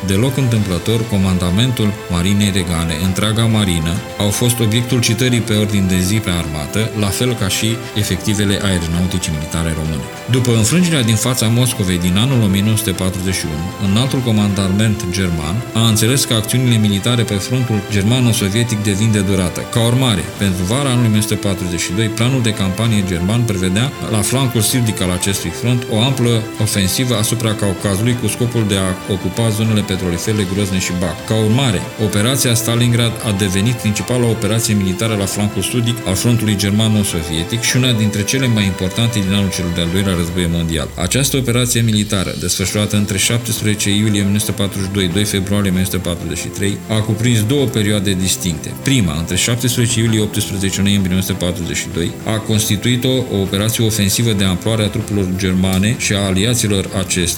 [0.05, 6.15] Deloc întâmplător, comandamentul Marinei Regale, întreaga marină, au fost obiectul citării pe ordin de zi
[6.15, 10.05] pe armată, la fel ca și efectivele aeronautice militare române.
[10.35, 13.53] După înfrângerea din fața Moscovei din anul 1941,
[13.89, 19.61] înaltul comandament german a înțeles că acțiunile militare pe frontul germano-sovietic devin de durată.
[19.73, 25.11] Ca urmare, pentru vara anului 1942, planul de campanie german prevedea, la flancul sudic al
[25.11, 30.79] acestui front, o amplă ofensivă asupra Caucazului cu scopul de a ocupa zonele petrolifere Grozne
[30.79, 31.25] și Bac.
[31.25, 37.61] Ca urmare, operația Stalingrad a devenit principala operație militară la flancul sudic al frontului germano-sovietic
[37.61, 40.87] și una dintre cele mai importante din anul cel de-al doilea război mondial.
[40.95, 44.25] Această operație militară, desfășurată între 17 iulie 1942-2
[45.25, 48.73] februarie 1943, a cuprins două perioade distincte.
[48.83, 54.83] Prima, între 17 iulie 18 noiembrie 1942, a constituit o, o operație ofensivă de amploare
[54.83, 56.89] a trupelor germane și a aliaților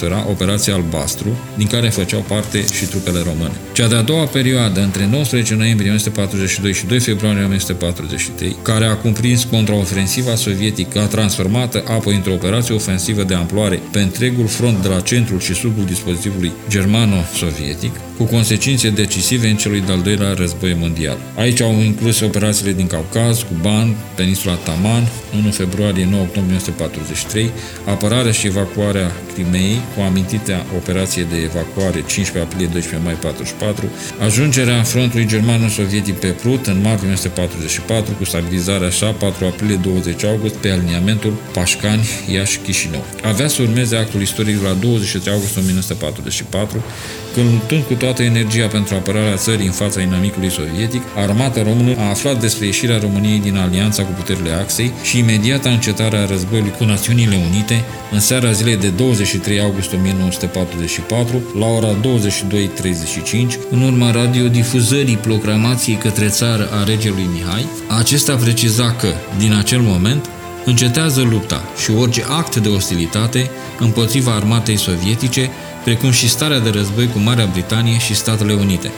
[0.02, 3.52] acestora era Operația Albastru, din care făceau parte și trupele române.
[3.74, 9.44] Cea de-a doua perioadă, între 19 noiembrie 1942 și 2 februarie 1943, care a cuprins
[9.44, 15.40] contraofensiva sovietică, transformată apoi într-o operație ofensivă de amploare pe întregul front de la centrul
[15.40, 21.18] și sudul dispozitivului germano-sovietic, cu consecințe decisive în celui de-al doilea război mondial.
[21.36, 25.08] Aici au inclus operațiile din Caucaz, Cuban, peninsula Taman,
[25.38, 27.52] 1 februarie 9 octombrie 1943,
[27.86, 33.86] apărarea și evacuarea Crimeei, cu amintitea operație de evacuare 15 aprilie 12 mai 44,
[34.26, 40.56] ajungerea frontului germano-sovietic pe Prut în martie 1944 cu stabilizarea așa 4 aprilie 20 august
[40.56, 43.04] pe aliniamentul Pașcani, Iași, Chișinău.
[43.24, 46.84] Avea să urmeze actul istoric la 23 august 1944,
[47.34, 52.10] când luptând cu toată energia pentru apărarea țării în fața inamicului sovietic, armata română a
[52.10, 57.38] aflat despre ieșirea României din alianța cu puterile Axei și imediata încetarea războiului cu Națiunile
[57.50, 65.96] Unite, în seara zilei de 23 august 1944, la ora 22.35, în urma radiodifuzării proclamației
[65.96, 67.66] către țară a regelui Mihai,
[68.00, 69.08] acesta preciza că,
[69.38, 70.30] din acel moment,
[70.66, 73.50] încetează lupta și orice act de ostilitate
[73.80, 75.50] împotriva armatei sovietice,
[75.84, 78.92] precum și starea de război cu Marea Britanie și Statele Unite.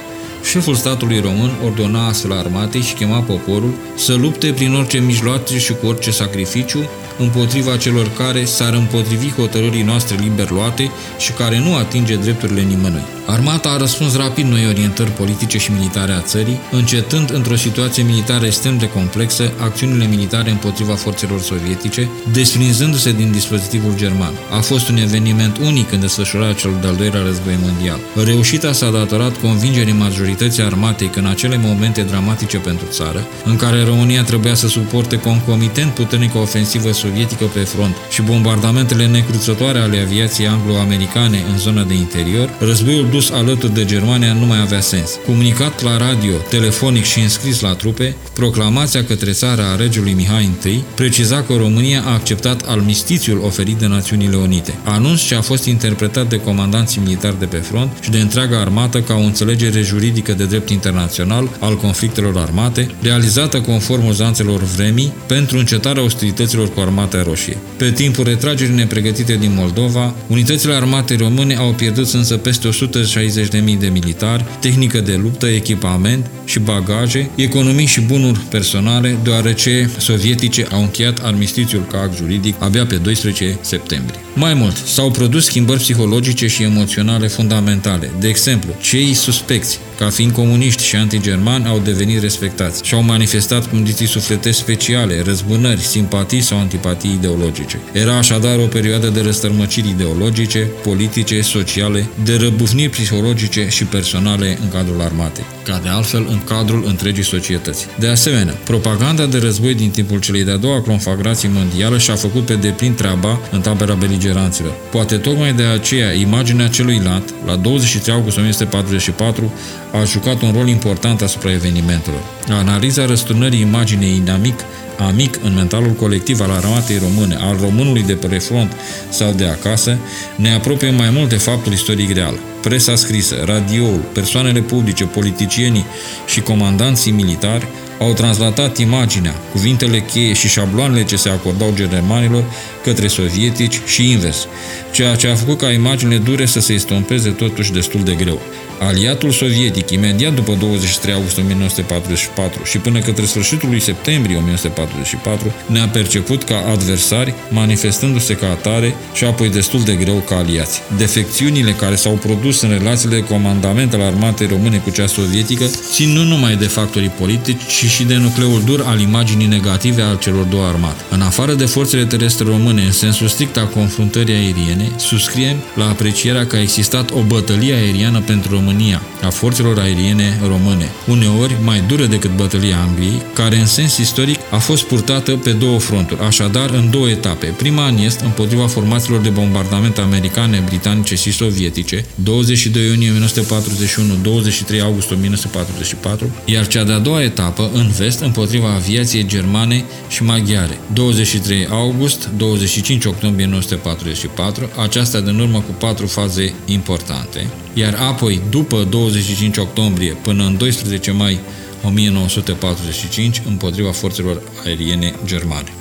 [0.44, 5.74] Șeful statului român ordona astfel armatei și chema poporul să lupte prin orice mijloace și
[5.74, 11.76] cu orice sacrificiu împotriva celor care s-ar împotrivi hotărârii noastre liber luate și care nu
[11.76, 13.13] atinge drepturile nimănui.
[13.26, 18.46] Armata a răspuns rapid noi orientări politice și militare a țării, încetând într-o situație militară
[18.46, 24.34] extrem de complexă acțiunile militare împotriva forțelor sovietice, desprinzându-se din dispozitivul german.
[24.52, 28.00] A fost un eveniment unic în desfășurarea celor de-al doilea război mondial.
[28.24, 33.84] Reușita s-a datorat convingerii majorității armatei că în acele momente dramatice pentru țară, în care
[33.84, 40.48] România trebuia să suporte concomitent puternică ofensivă sovietică pe front și bombardamentele necruțătoare ale aviației
[40.48, 45.12] anglo-americane în zona de interior, războiul dus alături de Germania nu mai avea sens.
[45.26, 50.84] Comunicat la radio, telefonic și înscris la trupe, proclamația către țara a regelui Mihai I
[50.96, 54.74] preciza că România a acceptat almistițiul oferit de Națiunile Unite.
[54.84, 59.02] Anunț ce a fost interpretat de comandanții militari de pe front și de întreaga armată
[59.02, 65.58] ca o înțelegere juridică de drept internațional al conflictelor armate, realizată conform uzanțelor vremii pentru
[65.58, 67.58] încetarea ostilităților cu armata roșie.
[67.78, 72.68] Pe timpul retragerii nepregătite din Moldova, unitățile armate române au pierdut însă peste
[73.04, 80.68] 160.000 de militari, tehnică de luptă, echipament și bagaje, economii și bunuri personale, deoarece sovietice
[80.72, 84.20] au încheiat armistițiul ca act juridic abia pe 12 septembrie.
[84.36, 88.12] Mai mult, s-au produs schimbări psihologice și emoționale fundamentale.
[88.20, 93.70] De exemplu, cei suspecți ca fiind comuniști și antigermani, au devenit respectați și au manifestat
[93.70, 97.80] condiții sufletești speciale, răzbunări, simpatii sau antipatii ideologice.
[97.92, 104.70] Era așadar o perioadă de răstărmăciri ideologice, politice, sociale, de răbufniri psihologice și personale în
[104.70, 107.88] cadrul armatei, ca de altfel în cadrul întregii societăți.
[108.00, 112.54] De asemenea, propaganda de război din timpul celei de-a doua conflagrații mondială și-a făcut pe
[112.54, 114.74] deplin treaba în tabera beligeranților.
[114.92, 119.54] Poate tocmai de aceea imaginea celui lat, la 23 august 1944,
[120.02, 122.20] a jucat un rol important asupra evenimentelor.
[122.50, 124.60] Analiza răsturnării imaginei inamic
[124.98, 128.72] amic în mentalul colectiv al armatei române, al românului de pe front
[129.10, 129.98] sau de acasă,
[130.36, 132.40] ne apropie mai mult de faptul istoric real.
[132.62, 135.86] Presa scrisă, radioul, persoanele publice, politicienii
[136.26, 137.68] și comandanții militari
[138.00, 142.44] au translatat imaginea, cuvintele cheie și șabloanele ce se acordau germanilor
[142.84, 144.48] către sovietici și invers,
[144.94, 148.42] ceea ce a făcut ca imaginile dure să se estompeze totuși destul de greu.
[148.80, 155.88] Aliatul sovietic, imediat după 23 august 1944 și până către sfârșitul lui septembrie 1944, ne-a
[155.88, 160.82] perceput ca adversari, manifestându-se ca atare și apoi destul de greu ca aliați.
[160.98, 166.10] Defecțiunile care s-au produs în relațiile de comandament al armatei române cu cea sovietică țin
[166.10, 170.44] nu numai de factorii politici, ci și de nucleul dur al imaginii negative al celor
[170.44, 171.02] două armate.
[171.10, 176.46] În afară de forțele terestre române, în sensul strict al confruntării aeriene, suscriem la aprecierea
[176.46, 182.06] că a existat o bătălie aeriană pentru România, a forțelor aeriene române, uneori mai dură
[182.06, 186.90] decât bătălia Angliei, care în sens istoric a fost purtată pe două fronturi, așadar în
[186.90, 187.46] două etape.
[187.46, 194.82] Prima în est, împotriva formațiilor de bombardament americane, britanice și sovietice, 22 iunie 1941, 23
[194.82, 201.68] august 1944, iar cea de-a doua etapă, în vest, împotriva aviației germane și maghiare, 23
[201.70, 209.58] august, 25 octombrie 1944, aceasta în urmă cu patru faze importante, iar apoi, după 25
[209.58, 211.40] octombrie până în 12 mai
[211.84, 215.74] 1945, împotriva forțelor aeriene germane.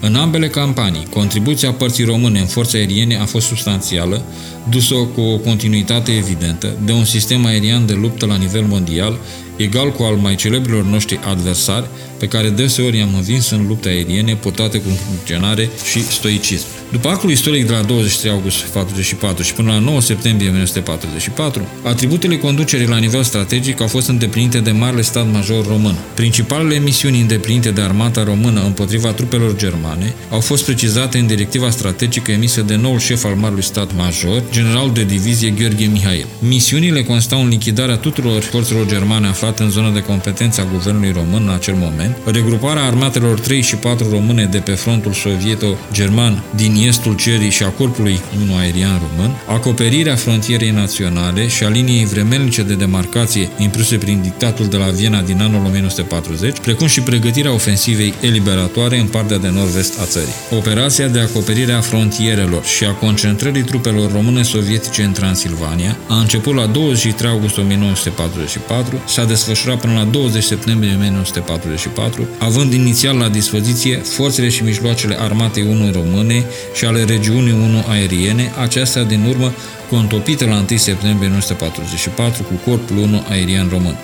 [0.00, 4.22] În ambele campanii, contribuția părții române în forțe aeriene a fost substanțială,
[4.68, 9.18] dusă cu o continuitate evidentă de un sistem aerian de luptă la nivel mondial,
[9.56, 11.86] egal cu al mai celebrilor noștri adversari,
[12.18, 16.66] pe care deseori i-am învins în lupte aeriene purtate cu funcționare și stoicism.
[16.92, 22.36] După actul istoric de la 23 august 44 și până la 9 septembrie 1944, atributele
[22.36, 25.94] conducerii la nivel strategic au fost îndeplinite de Marele Stat Major Român.
[26.14, 32.30] Principalele misiuni îndeplinite de armata română împotriva trupelor germane au fost precizate în directiva strategică
[32.30, 36.26] emisă de noul șef al Marelui Stat Major, general de divizie Gheorghe Mihail.
[36.38, 41.42] Misiunile constau în lichidarea tuturor forțelor germane aflate în zona de competență a guvernului român
[41.42, 47.14] în acel moment, regruparea armatelor 3 și 4 române de pe frontul sovieto-german din estul
[47.14, 52.74] cerii și a corpului 1 aerian român, acoperirea frontierei naționale și a liniei vremelnice de
[52.74, 58.98] demarcație impuse prin dictatul de la Viena din anul 1940, precum și pregătirea ofensivei eliberatoare
[58.98, 60.34] în partea de nord-vest a țării.
[60.50, 66.54] Operația de acoperire a frontierelor și a concentrării trupelor române sovietice în Transilvania a început
[66.54, 73.96] la 23 august 1944, s-a desfășurat până la 20 septembrie 1944, având inițial la dispoziție
[73.96, 79.52] forțele și mijloacele armatei 1 române și ale regiunii 1 aeriene, acestea din urmă
[79.90, 83.96] contopită la 1 septembrie 1944 cu Corpul 1 aerian român.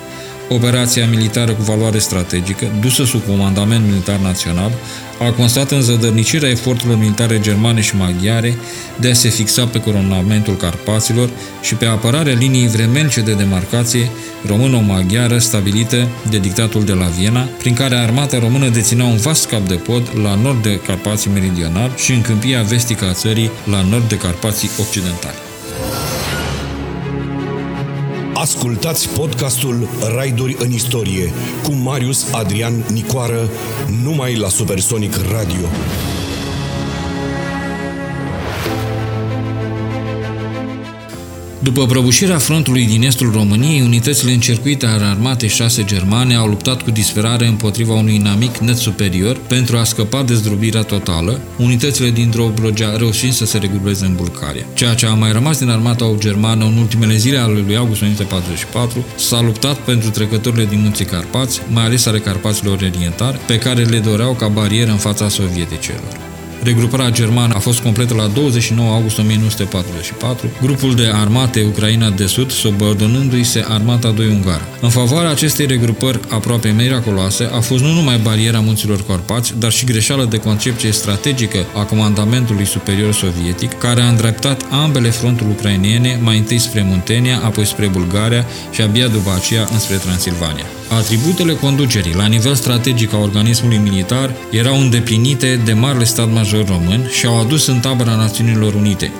[0.53, 4.71] Operația militară cu valoare strategică, dusă sub comandament militar național,
[5.19, 8.57] a constat în zădărnicirea eforturilor militare germane și maghiare
[8.99, 11.29] de a se fixa pe coronamentul Carpaților
[11.61, 14.09] și pe apărarea liniei vremelce de demarcație
[14.45, 19.67] româno-maghiară stabilită de dictatul de la Viena, prin care armata română deținea un vast cap
[19.67, 24.09] de pod la nord de Carpații meridional și în câmpia vestică a țării la nord
[24.09, 25.50] de Carpații occidentali.
[28.41, 31.31] Ascultați podcastul Raiduri în istorie
[31.63, 33.49] cu Marius Adrian Nicoară
[34.03, 35.67] numai la Supersonic Radio.
[41.63, 46.91] După prăbușirea frontului din estul României, unitățile încercuite ale armatei șase germane au luptat cu
[46.91, 52.95] disperare împotriva unui inamic net superior pentru a scăpa de zdrobirea totală, unitățile din Droblogea
[52.95, 54.65] reușind să se regrupeze în Bulgaria.
[54.73, 59.05] Ceea ce a mai rămas din armata germană în ultimele zile ale lui august 1944
[59.15, 63.99] s-a luptat pentru trecătorile din munții Carpați, mai ales ale Carpaților orientari, pe care le
[63.99, 66.30] doreau ca barieră în fața sovieticelor.
[66.63, 72.51] Regruparea germană a fost completă la 29 august 1944, grupul de armate Ucraina de Sud
[72.51, 74.67] subordonându-i se armata 2 ungară.
[74.81, 79.85] În favoarea acestei regrupări aproape miraculoase a fost nu numai bariera munților Carpați, dar și
[79.85, 86.37] greșeală de concepție strategică a comandamentului superior sovietic, care a îndreptat ambele fronturi ucrainiene mai
[86.37, 90.65] întâi spre Muntenia, apoi spre Bulgaria și abia după aceea înspre Transilvania.
[90.97, 97.09] Atributele conducerii la nivel strategic a organismului militar erau îndeplinite de marele stat major român
[97.09, 99.11] și au adus în tabăra Națiunilor Unite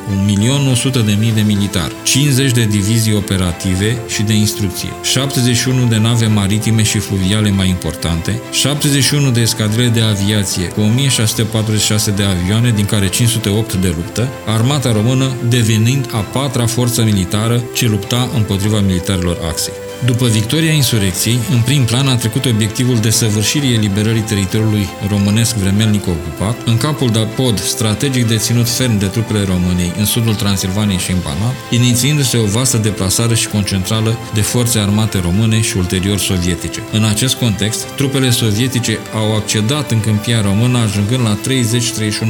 [0.91, 6.97] 1.100.000 de militari, 50 de divizii operative și de instrucție, 71 de nave maritime și
[6.97, 13.73] fluviale mai importante, 71 de escadrele de aviație cu 1646 de avioane, din care 508
[13.73, 19.90] de luptă, armata română devenind a patra forță militară ce lupta împotriva militarilor Axei.
[20.05, 26.07] După victoria insurecției, în prim plan a trecut obiectivul de săvârșirii eliberării teritoriului românesc vremelnic
[26.07, 31.11] ocupat, în capul de pod strategic deținut ferm de trupele României în sudul Transilvaniei și
[31.11, 36.83] în Banat, inițiindu-se o vastă deplasare și concentrală de forțe armate române și ulterior sovietice.
[36.91, 41.41] În acest context, trupele sovietice au accedat în câmpia română, ajungând la 30-31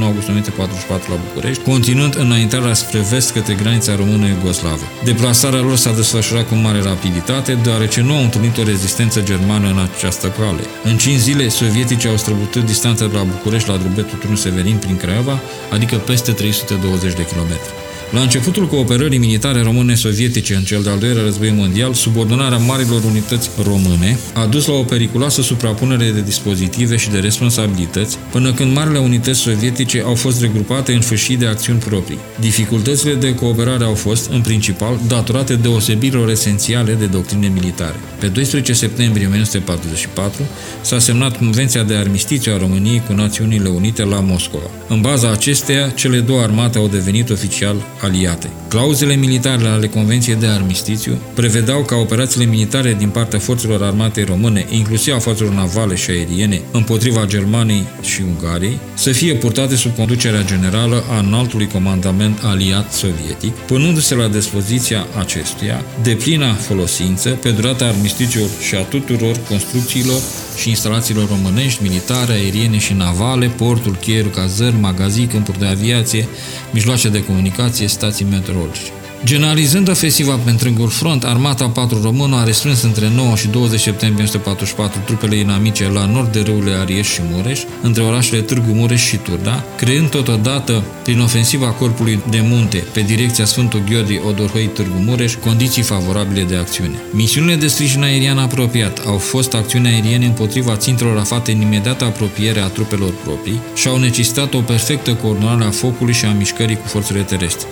[0.02, 4.84] august 1944 la București, continuând înaintarea spre vest către granița română-iugoslavă.
[5.04, 9.80] Deplasarea lor s-a desfășurat cu mare rapiditate, deoarece nu au întâlnit o rezistență germană în
[9.80, 10.62] această cale.
[10.84, 14.98] În 5 zile, sovietici au străbătut distanța de la București la Drubetul Turnu Severin prin
[14.98, 15.40] Craiova,
[15.72, 17.81] adică peste 320 de kilometri.
[18.12, 24.18] La începutul cooperării militare române-sovietice în cel de-al doilea război mondial, subordonarea marilor unități române
[24.34, 29.40] a dus la o periculoasă suprapunere de dispozitive și de responsabilități, până când marile unități
[29.40, 32.18] sovietice au fost regrupate în fâșii de acțiuni proprii.
[32.40, 37.96] Dificultățile de cooperare au fost, în principal, datorate deosebirilor esențiale de doctrine militare.
[38.20, 40.42] Pe 12 septembrie 1944
[40.82, 44.70] s-a semnat Convenția de Armistițiu a României cu Națiunile Unite la Moscova.
[44.88, 48.50] În baza acesteia, cele două armate au devenit oficial aliate.
[48.68, 54.66] Clauzele militare ale Convenției de Armistițiu prevedeau ca operațiile militare din partea forțelor armate române,
[54.70, 60.44] inclusiv a forțelor navale și aeriene, împotriva Germaniei și Ungariei, să fie purtate sub conducerea
[60.44, 67.86] generală a înaltului comandament aliat sovietic, punându-se la dispoziția acestuia de plină folosință pe durata
[67.86, 70.22] armistițiilor și a tuturor construcțiilor
[70.58, 76.28] și instalațiilor românești, militare, aeriene și navale, portul, chierul, cazări, magazii, câmpuri de aviație,
[76.72, 79.01] mijloace de comunicație, stații meteorologice.
[79.24, 84.26] Generalizând ofensiva pe întregul front, armata 4 română a restrâns între 9 și 20 septembrie
[84.26, 89.18] 1944 trupele inamice la nord de râurile Arieș și Mureș, între orașele Târgu Mureș și
[89.18, 95.34] Turda, creând totodată, prin ofensiva corpului de munte pe direcția Sfântul Gheorghe Odorhoi Târgu Mureș,
[95.34, 97.02] condiții favorabile de acțiune.
[97.12, 102.60] Misiunile de sprijin aerian apropiat au fost acțiuni aeriene împotriva țintelor afate în imediată apropiere
[102.60, 106.88] a trupelor proprii și au necesitat o perfectă coordonare a focului și a mișcării cu
[106.88, 107.68] forțele terestre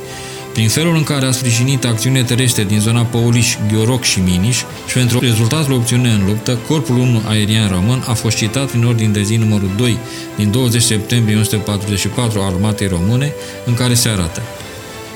[0.54, 4.94] prin felul în care a sprijinit acțiunile terestre din zona Pauliș, Gheoroc și Miniș și
[4.94, 9.22] pentru rezultatul obținut în luptă, Corpul 1 Aerian Român a fost citat în ordin de
[9.22, 9.98] zi numărul 2
[10.36, 13.34] din 20 septembrie 1944 al Armatei Române,
[13.66, 14.42] în care se arată.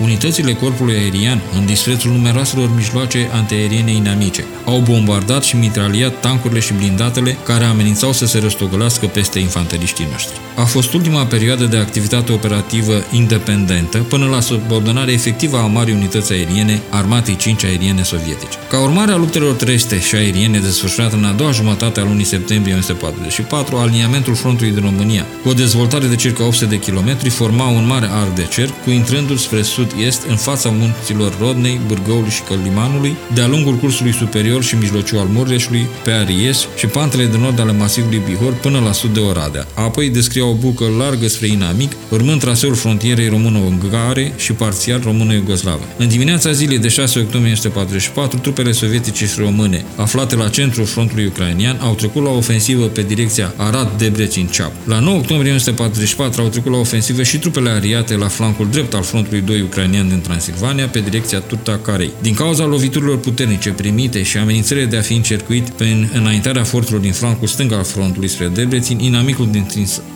[0.01, 6.73] Unitățile corpului aerian, în disprețul numeroaselor mijloace antiaeriene inamice, au bombardat și mitraliat tancurile și
[6.73, 10.39] blindatele care amenințau să se răstogălească peste infanteriștii noștri.
[10.55, 16.31] A fost ultima perioadă de activitate operativă independentă până la subordonarea efectivă a marii unități
[16.31, 18.57] aeriene Armatei 5 aeriene sovietice.
[18.69, 22.73] Ca urmare a luptelor terestre și aeriene desfășurate în a doua jumătate a lunii septembrie
[22.73, 27.85] 1944, aliniamentul frontului din România, cu o dezvoltare de circa 800 de kilometri, forma un
[27.85, 33.15] mare arc de cer, cu intrândul spre sud-est în fața munților Rodnei, Bârgăului și Călimanului,
[33.33, 37.71] de-a lungul cursului superior și mijlociu al Mureșului, pe Aries și pantele de nord ale
[37.71, 39.67] masivului Bihor până la sud de Oradea.
[39.73, 45.83] Apoi descria o bucă largă spre Inamic, urmând traseul frontierei română-ungare și parțial română-iugoslavă.
[45.97, 51.25] În dimineața zilei de 6 octombrie 1944, trupele sovietice și române, aflate la centrul frontului
[51.25, 54.71] ucrainian, au trecut la ofensivă pe direcția Arad-Debrecin-Ceap.
[54.85, 59.03] La 9 octombrie 1944 au trecut la ofensivă și trupele ariate la flancul drept al
[59.03, 62.11] frontului 2 ucrainian din Transilvania pe direcția Turta-Carei.
[62.21, 67.11] Din cauza loviturilor puternice primite și amenințările de a fi încercuit prin înaintarea forțelor din
[67.11, 69.67] flancul stâng al frontului spre Debrecin, inamicul din,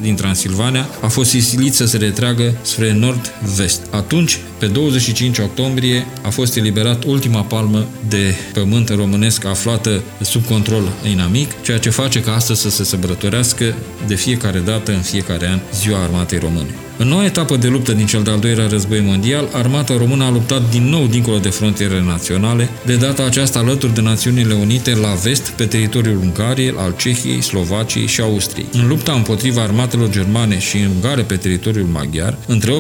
[0.02, 3.82] din Transilvania a fost silit să se retragă spre nord-vest.
[3.92, 10.84] Atunci, pe 25 octombrie, a fost eliberat ultima palmă de pământ românesc aflată sub control
[11.12, 13.76] inamic, ceea ce face ca astăzi să se sărbătorească
[14.08, 16.87] de fiecare dată în fiecare an Ziua Armatei Române.
[17.00, 20.70] În noua etapă de luptă din cel de-al doilea război mondial, armata română a luptat
[20.70, 25.50] din nou dincolo de frontierele naționale, de data aceasta alături de Națiunile Unite la vest,
[25.50, 28.68] pe teritoriul Ungariei, al Cehiei, Slovaciei și Austriei.
[28.72, 32.74] În lupta împotriva armatelor germane și ungare pe teritoriul maghiar, între 8-30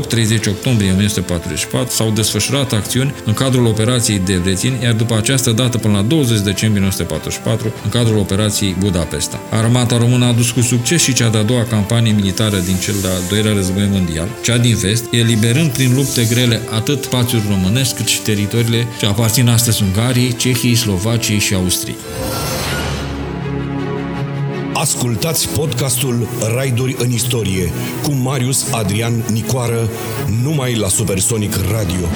[0.47, 6.01] octombrie 1944 s-au desfășurat acțiuni în cadrul operației Debrecin, iar după această dată până la
[6.01, 9.39] 20 decembrie 1944, în cadrul operației Budapesta.
[9.51, 13.21] Armata română a dus cu succes și cea de-a doua campanie militară din cel de-al
[13.29, 18.05] doilea război mondial mondial, cea din vest, eliberând prin lupte grele atât spațiul românesc cât
[18.05, 21.97] și teritoriile ce aparțin astăzi Ungariei, Cehiei, Slovaciei și Austriei.
[24.73, 27.71] Ascultați podcastul Raiduri în istorie
[28.03, 29.89] cu Marius Adrian Nicoară
[30.43, 32.07] numai la Supersonic Radio.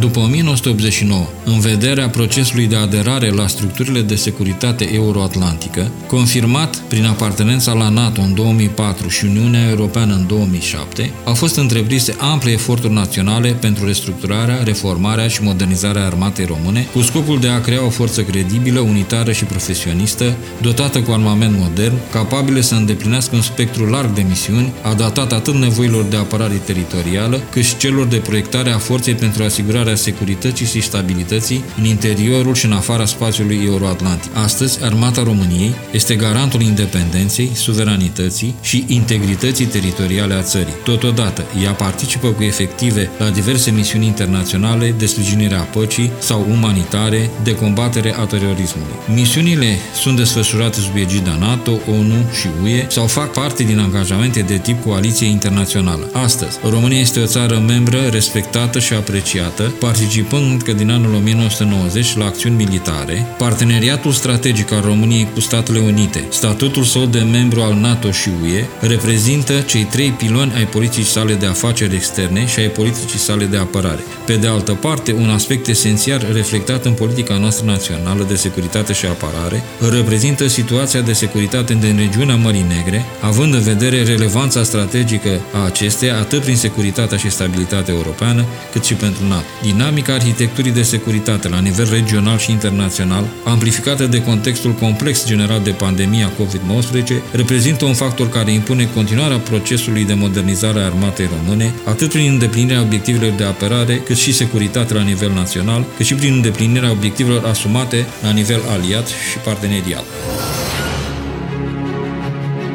[0.00, 7.72] După 1989, în vederea procesului de aderare la structurile de securitate euroatlantică, confirmat prin apartenența
[7.72, 13.48] la NATO în 2004 și Uniunea Europeană în 2007, au fost întreprise ample eforturi naționale
[13.48, 18.80] pentru restructurarea, reformarea și modernizarea armatei române, cu scopul de a crea o forță credibilă,
[18.80, 24.72] unitară și profesionistă, dotată cu armament modern, capabilă să îndeplinească un spectru larg de misiuni,
[24.82, 29.86] adaptat atât nevoilor de apărare teritorială, cât și celor de proiectare a forței pentru asigurarea
[29.88, 34.36] asigurarea securității și stabilității în interiorul și în afara spațiului euroatlantic.
[34.36, 40.74] Astăzi, Armata României este garantul independenței, suveranității și integrității teritoriale a țării.
[40.84, 47.30] Totodată, ea participă cu efective la diverse misiuni internaționale de sprijinire a păcii sau umanitare
[47.42, 48.94] de combatere a terorismului.
[49.14, 54.58] Misiunile sunt desfășurate sub egida NATO, ONU și UE sau fac parte din angajamente de
[54.58, 56.10] tip coaliție internațională.
[56.12, 62.24] Astăzi, România este o țară membră respectată și apreciată participând încă din anul 1990 la
[62.24, 68.10] acțiuni militare, parteneriatul strategic al României cu Statele Unite, statutul său de membru al NATO
[68.10, 73.18] și UE, reprezintă cei trei piloni ai politicii sale de afaceri externe și ai politicii
[73.18, 74.04] sale de apărare.
[74.26, 79.06] Pe de altă parte, un aspect esențial reflectat în politica noastră națională de securitate și
[79.06, 85.64] apărare reprezintă situația de securitate din regiunea Mării Negre, având în vedere relevanța strategică a
[85.64, 89.46] acesteia atât prin securitatea și stabilitatea europeană, cât și pentru NATO.
[89.62, 95.70] Dinamica arhitecturii de securitate la nivel regional și internațional, amplificată de contextul complex generat de
[95.70, 102.08] pandemia COVID-19, reprezintă un factor care impune continuarea procesului de modernizare a armatei române, atât
[102.08, 106.90] prin îndeplinirea obiectivelor de apărare, cât și securitate la nivel național, cât și prin îndeplinirea
[106.90, 110.04] obiectivelor asumate la nivel aliat și partenerial.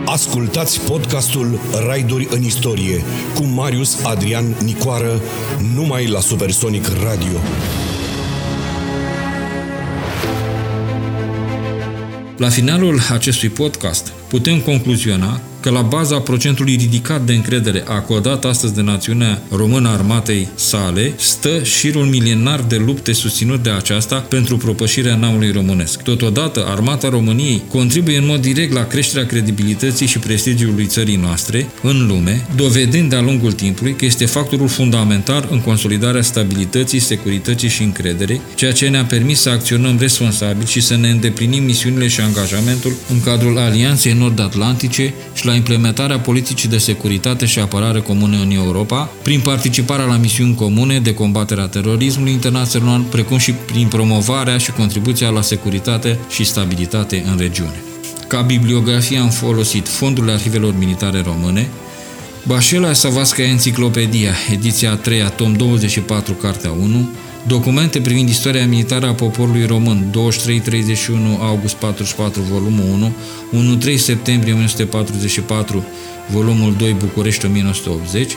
[0.05, 3.03] Ascultați podcastul Raiduri în istorie
[3.35, 5.21] cu Marius Adrian Nicoară
[5.75, 7.39] numai la Supersonic Radio.
[12.37, 18.73] La finalul acestui podcast putem concluziona că la baza procentului ridicat de încredere acordat astăzi
[18.73, 25.15] de națiunea română armatei sale stă șirul milenar de lupte susținut de aceasta pentru propășirea
[25.15, 26.01] namului românesc.
[26.01, 32.07] Totodată, armata României contribuie în mod direct la creșterea credibilității și prestigiului țării noastre în
[32.07, 38.41] lume, dovedând de-a lungul timpului că este factorul fundamental în consolidarea stabilității, securității și încredere,
[38.55, 43.21] ceea ce ne-a permis să acționăm responsabil și să ne îndeplinim misiunile și angajamentul în
[43.21, 49.09] cadrul Alianței Nord-Atlantice și la la implementarea politicii de securitate și apărare comune în Europa,
[49.23, 54.71] prin participarea la misiuni comune de combatere a terorismului internațional, precum și prin promovarea și
[54.71, 57.83] contribuția la securitate și stabilitate în regiune.
[58.27, 61.69] Ca bibliografie am folosit fondurile arhivelor militare române,
[62.47, 67.09] Bașela Savasca Enciclopedia, ediția 3, tom 24, cartea 1,
[67.47, 73.13] Documente privind istoria militară a poporului român, 23-31 august 44, volumul
[73.51, 75.83] 1, 1-3 septembrie 1944,
[76.31, 78.31] volumul 2, București 1980,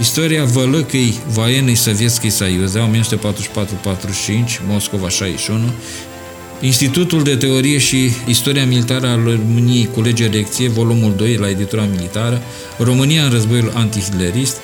[0.00, 2.90] Istoria Vălăcăi Vaenei Sovietskei Saiuza, 1944-45,
[4.66, 5.64] Moscova 61,
[6.60, 12.42] Institutul de Teorie și Istoria Militară al României, Culegere Lecție, volumul 2, la editura militară,
[12.78, 14.56] România în războiul antihitlerist,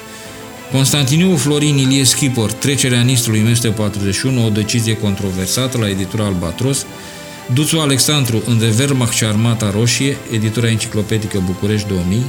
[0.75, 6.87] Constantiniu Florin Ilie Schipor, Trecerea Nistrului 1941, o decizie controversată la editura Albatros,
[7.53, 12.25] Duțu Alexandru, Între Wehrmacht și Armata Roșie, editura enciclopedică București 2000,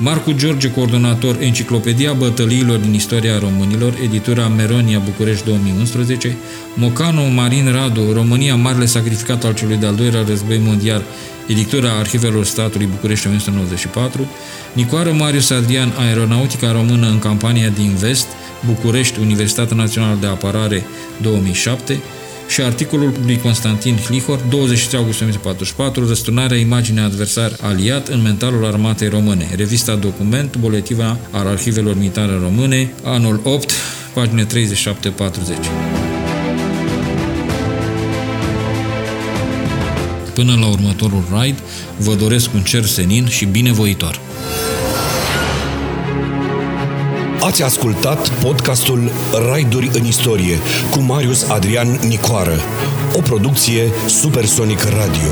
[0.00, 6.36] Marcu George, coordonator Enciclopedia Bătăliilor din Istoria Românilor, editura Meronia București 2011,
[6.74, 11.02] Mocanu Marin Radu, România, Marele Sacrificat al celui de-al doilea război mondial,
[11.46, 14.26] editura Arhivelor Statului București 1994,
[14.72, 18.26] Nicoară Marius Adrian, Aeronautica Română în campania din Vest,
[18.66, 20.84] București, Universitatea Națională de Apărare
[21.22, 22.00] 2007,
[22.48, 29.08] și articolul lui Constantin Hlihor, 23 august 1944, răsturnarea imaginii adversar aliat în mentalul armatei
[29.08, 29.48] române.
[29.56, 33.72] Revista Document, buletiva al arhivelor militare române, anul 8,
[34.14, 34.48] pagine 37-40.
[40.34, 41.58] Până la următorul raid,
[41.96, 44.20] vă doresc un cer senin și binevoitor!
[47.40, 49.10] Ați ascultat podcastul
[49.48, 50.58] Raiduri în istorie
[50.90, 52.56] cu Marius Adrian Nicoară,
[53.16, 55.30] o producție Supersonic Radio.